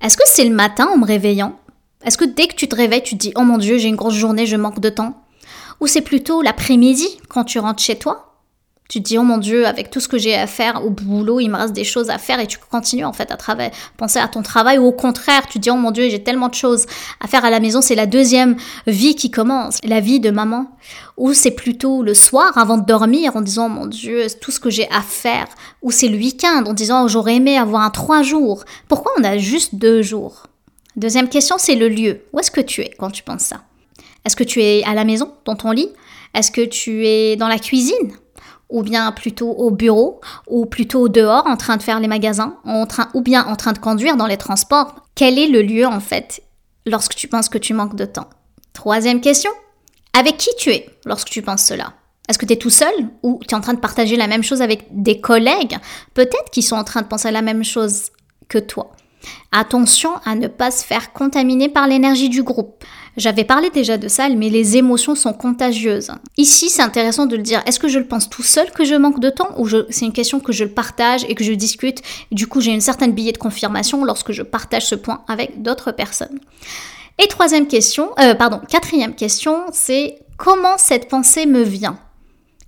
Est-ce 0.00 0.16
que 0.16 0.24
c'est 0.26 0.44
le 0.44 0.54
matin 0.54 0.88
en 0.92 0.98
me 0.98 1.06
réveillant? 1.06 1.58
Est-ce 2.04 2.18
que 2.18 2.24
dès 2.24 2.48
que 2.48 2.54
tu 2.54 2.68
te 2.68 2.76
réveilles, 2.76 3.02
tu 3.02 3.16
te 3.16 3.20
dis 3.20 3.32
Oh 3.36 3.42
mon 3.42 3.58
Dieu, 3.58 3.78
j'ai 3.78 3.88
une 3.88 3.96
grosse 3.96 4.14
journée, 4.14 4.46
je 4.46 4.56
manque 4.56 4.80
de 4.80 4.88
temps? 4.90 5.22
Ou 5.80 5.86
c'est 5.86 6.00
plutôt 6.00 6.42
l'après-midi 6.42 7.06
quand 7.28 7.44
tu 7.44 7.58
rentres 7.58 7.82
chez 7.82 7.98
toi? 7.98 8.31
Tu 8.92 9.02
te 9.02 9.08
dis, 9.08 9.16
oh 9.16 9.22
mon 9.22 9.38
Dieu, 9.38 9.66
avec 9.66 9.88
tout 9.88 10.00
ce 10.00 10.08
que 10.08 10.18
j'ai 10.18 10.34
à 10.34 10.46
faire 10.46 10.84
au 10.84 10.90
boulot, 10.90 11.40
il 11.40 11.48
me 11.48 11.56
reste 11.56 11.72
des 11.72 11.82
choses 11.82 12.10
à 12.10 12.18
faire 12.18 12.40
et 12.40 12.46
tu 12.46 12.58
continues 12.58 13.06
en 13.06 13.14
fait 13.14 13.30
à 13.30 13.38
travailler, 13.38 13.70
penser 13.96 14.18
à 14.18 14.28
ton 14.28 14.42
travail 14.42 14.76
ou 14.76 14.84
au 14.84 14.92
contraire, 14.92 15.46
tu 15.46 15.54
te 15.54 15.58
dis, 15.60 15.70
oh 15.70 15.76
mon 15.76 15.92
Dieu, 15.92 16.10
j'ai 16.10 16.22
tellement 16.22 16.48
de 16.48 16.54
choses 16.54 16.84
à 17.18 17.26
faire 17.26 17.42
à 17.42 17.48
la 17.48 17.58
maison, 17.58 17.80
c'est 17.80 17.94
la 17.94 18.04
deuxième 18.04 18.54
vie 18.86 19.14
qui 19.14 19.30
commence, 19.30 19.78
la 19.82 20.00
vie 20.00 20.20
de 20.20 20.30
maman. 20.30 20.66
Ou 21.16 21.32
c'est 21.32 21.52
plutôt 21.52 22.02
le 22.02 22.12
soir 22.12 22.58
avant 22.58 22.76
de 22.76 22.84
dormir 22.84 23.34
en 23.34 23.40
disant, 23.40 23.64
oh 23.64 23.70
mon 23.70 23.86
Dieu, 23.86 24.26
tout 24.42 24.50
ce 24.50 24.60
que 24.60 24.68
j'ai 24.68 24.90
à 24.90 25.00
faire. 25.00 25.46
Ou 25.80 25.90
c'est 25.90 26.08
le 26.08 26.18
week-end 26.18 26.62
en 26.66 26.74
disant, 26.74 27.06
oh, 27.06 27.08
j'aurais 27.08 27.36
aimé 27.36 27.56
avoir 27.56 27.80
un 27.80 27.90
trois 27.90 28.22
jours. 28.22 28.62
Pourquoi 28.88 29.12
on 29.18 29.24
a 29.24 29.38
juste 29.38 29.74
deux 29.74 30.02
jours? 30.02 30.48
Deuxième 30.96 31.30
question, 31.30 31.56
c'est 31.56 31.76
le 31.76 31.88
lieu. 31.88 32.20
Où 32.34 32.40
est-ce 32.40 32.50
que 32.50 32.60
tu 32.60 32.82
es 32.82 32.90
quand 32.98 33.10
tu 33.10 33.22
penses 33.22 33.40
ça? 33.40 33.62
Est-ce 34.26 34.36
que 34.36 34.44
tu 34.44 34.60
es 34.60 34.84
à 34.84 34.92
la 34.92 35.04
maison, 35.04 35.32
dans 35.46 35.56
ton 35.56 35.70
lit? 35.70 35.88
Est-ce 36.34 36.50
que 36.50 36.66
tu 36.66 37.06
es 37.06 37.36
dans 37.36 37.48
la 37.48 37.58
cuisine? 37.58 38.12
Ou 38.72 38.82
bien 38.82 39.12
plutôt 39.12 39.50
au 39.50 39.70
bureau, 39.70 40.20
ou 40.48 40.66
plutôt 40.66 41.08
dehors 41.08 41.46
en 41.46 41.56
train 41.56 41.76
de 41.76 41.82
faire 41.82 42.00
les 42.00 42.08
magasins, 42.08 42.56
ou 43.14 43.20
bien 43.20 43.46
en 43.46 43.54
train 43.54 43.72
de 43.72 43.78
conduire 43.78 44.16
dans 44.16 44.26
les 44.26 44.36
transports. 44.38 44.94
Quel 45.14 45.38
est 45.38 45.46
le 45.46 45.62
lieu 45.62 45.86
en 45.86 46.00
fait 46.00 46.42
lorsque 46.86 47.14
tu 47.14 47.28
penses 47.28 47.48
que 47.48 47.58
tu 47.58 47.74
manques 47.74 47.96
de 47.96 48.06
temps? 48.06 48.28
Troisième 48.72 49.20
question, 49.20 49.50
avec 50.18 50.38
qui 50.38 50.50
tu 50.58 50.70
es 50.70 50.88
lorsque 51.04 51.28
tu 51.28 51.42
penses 51.42 51.62
cela? 51.62 51.92
Est-ce 52.28 52.38
que 52.38 52.46
tu 52.46 52.54
es 52.54 52.56
tout 52.56 52.70
seul 52.70 52.94
ou 53.22 53.40
tu 53.46 53.54
es 53.54 53.54
en 53.54 53.60
train 53.60 53.74
de 53.74 53.80
partager 53.80 54.16
la 54.16 54.26
même 54.26 54.42
chose 54.42 54.62
avec 54.62 54.86
des 54.90 55.20
collègues, 55.20 55.76
peut-être 56.14 56.50
qui 56.50 56.62
sont 56.62 56.76
en 56.76 56.84
train 56.84 57.02
de 57.02 57.06
penser 57.06 57.30
la 57.30 57.42
même 57.42 57.64
chose 57.64 58.10
que 58.48 58.58
toi. 58.58 58.92
Attention 59.52 60.10
à 60.24 60.34
ne 60.34 60.48
pas 60.48 60.70
se 60.70 60.84
faire 60.84 61.12
contaminer 61.12 61.68
par 61.68 61.86
l'énergie 61.86 62.28
du 62.28 62.42
groupe. 62.42 62.84
J'avais 63.16 63.44
parlé 63.44 63.68
déjà 63.68 63.98
de 63.98 64.08
ça, 64.08 64.28
mais 64.30 64.48
les 64.48 64.78
émotions 64.78 65.14
sont 65.14 65.34
contagieuses. 65.34 66.10
Ici, 66.38 66.70
c'est 66.70 66.82
intéressant 66.82 67.26
de 67.26 67.36
le 67.36 67.42
dire. 67.42 67.62
Est-ce 67.66 67.78
que 67.78 67.88
je 67.88 67.98
le 67.98 68.06
pense 68.06 68.30
tout 68.30 68.42
seul 68.42 68.70
que 68.70 68.84
je 68.84 68.94
manque 68.94 69.20
de 69.20 69.28
temps 69.28 69.50
ou 69.58 69.68
c'est 69.68 70.06
une 70.06 70.14
question 70.14 70.40
que 70.40 70.52
je 70.52 70.64
le 70.64 70.70
partage 70.70 71.24
et 71.28 71.34
que 71.34 71.44
je 71.44 71.52
discute 71.52 72.02
Du 72.30 72.46
coup, 72.46 72.62
j'ai 72.62 72.72
une 72.72 72.80
certaine 72.80 73.12
billet 73.12 73.32
de 73.32 73.38
confirmation 73.38 74.04
lorsque 74.04 74.32
je 74.32 74.42
partage 74.42 74.86
ce 74.86 74.94
point 74.94 75.22
avec 75.28 75.62
d'autres 75.62 75.92
personnes. 75.92 76.40
Et 77.18 77.28
troisième 77.28 77.68
question, 77.68 78.10
euh, 78.18 78.34
pardon, 78.34 78.60
quatrième 78.66 79.14
question, 79.14 79.64
c'est 79.72 80.18
comment 80.38 80.78
cette 80.78 81.08
pensée 81.08 81.44
me 81.44 81.62
vient? 81.62 81.98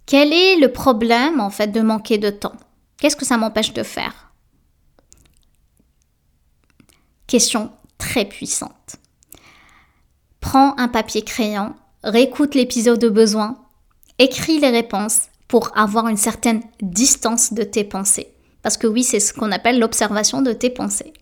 Quel 0.04 0.34
est 0.34 0.56
le 0.56 0.70
problème 0.70 1.40
en 1.40 1.48
fait 1.48 1.68
de 1.68 1.80
manquer 1.80 2.18
de 2.18 2.28
temps? 2.28 2.52
Qu'est-ce 3.00 3.16
que 3.16 3.24
ça 3.24 3.38
m'empêche 3.38 3.72
de 3.72 3.82
faire? 3.82 4.32
Question 7.26 7.72
très 7.96 8.26
puissante. 8.26 8.96
Prends 10.44 10.74
un 10.76 10.88
papier 10.88 11.22
crayon, 11.22 11.72
réécoute 12.04 12.54
l'épisode 12.54 12.98
de 12.98 13.08
besoin, 13.08 13.56
écris 14.18 14.60
les 14.60 14.68
réponses 14.68 15.22
pour 15.48 15.70
avoir 15.74 16.06
une 16.06 16.18
certaine 16.18 16.60
distance 16.82 17.54
de 17.54 17.62
tes 17.62 17.82
pensées. 17.82 18.28
Parce 18.62 18.76
que 18.76 18.86
oui, 18.86 19.04
c'est 19.04 19.20
ce 19.20 19.32
qu'on 19.32 19.50
appelle 19.50 19.78
l'observation 19.78 20.42
de 20.42 20.52
tes 20.52 20.68
pensées. 20.68 21.14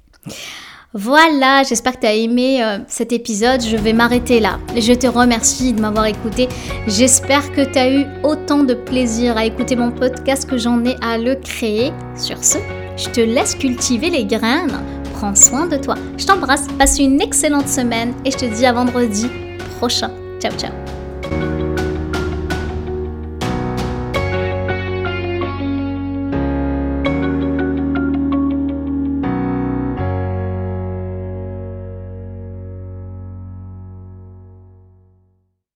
Voilà, 0.92 1.62
j'espère 1.62 1.94
que 1.94 2.00
tu 2.00 2.06
as 2.06 2.14
aimé 2.14 2.64
euh, 2.64 2.78
cet 2.88 3.12
épisode. 3.12 3.62
Je 3.62 3.76
vais 3.76 3.92
m'arrêter 3.92 4.40
là. 4.40 4.58
Je 4.76 4.92
te 4.92 5.06
remercie 5.06 5.72
de 5.72 5.80
m'avoir 5.80 6.06
écouté. 6.06 6.48
J'espère 6.88 7.52
que 7.52 7.62
tu 7.62 7.78
as 7.78 7.92
eu 7.92 8.06
autant 8.24 8.64
de 8.64 8.74
plaisir 8.74 9.36
à 9.36 9.44
écouter 9.46 9.76
mon 9.76 9.92
podcast 9.92 10.50
que 10.50 10.58
j'en 10.58 10.84
ai 10.84 10.96
à 11.00 11.16
le 11.16 11.36
créer. 11.36 11.92
Sur 12.16 12.42
ce, 12.42 12.58
je 12.96 13.08
te 13.08 13.20
laisse 13.20 13.54
cultiver 13.54 14.10
les 14.10 14.24
graines 14.24 14.80
prends 15.22 15.36
soin 15.36 15.66
de 15.66 15.76
toi. 15.76 15.94
Je 16.18 16.26
t'embrasse, 16.26 16.66
passe 16.78 16.98
une 16.98 17.20
excellente 17.20 17.68
semaine 17.68 18.12
et 18.24 18.32
je 18.32 18.38
te 18.38 18.44
dis 18.44 18.66
à 18.66 18.72
vendredi 18.72 19.28
prochain. 19.78 20.10
Ciao 20.40 20.52
ciao 20.58 21.01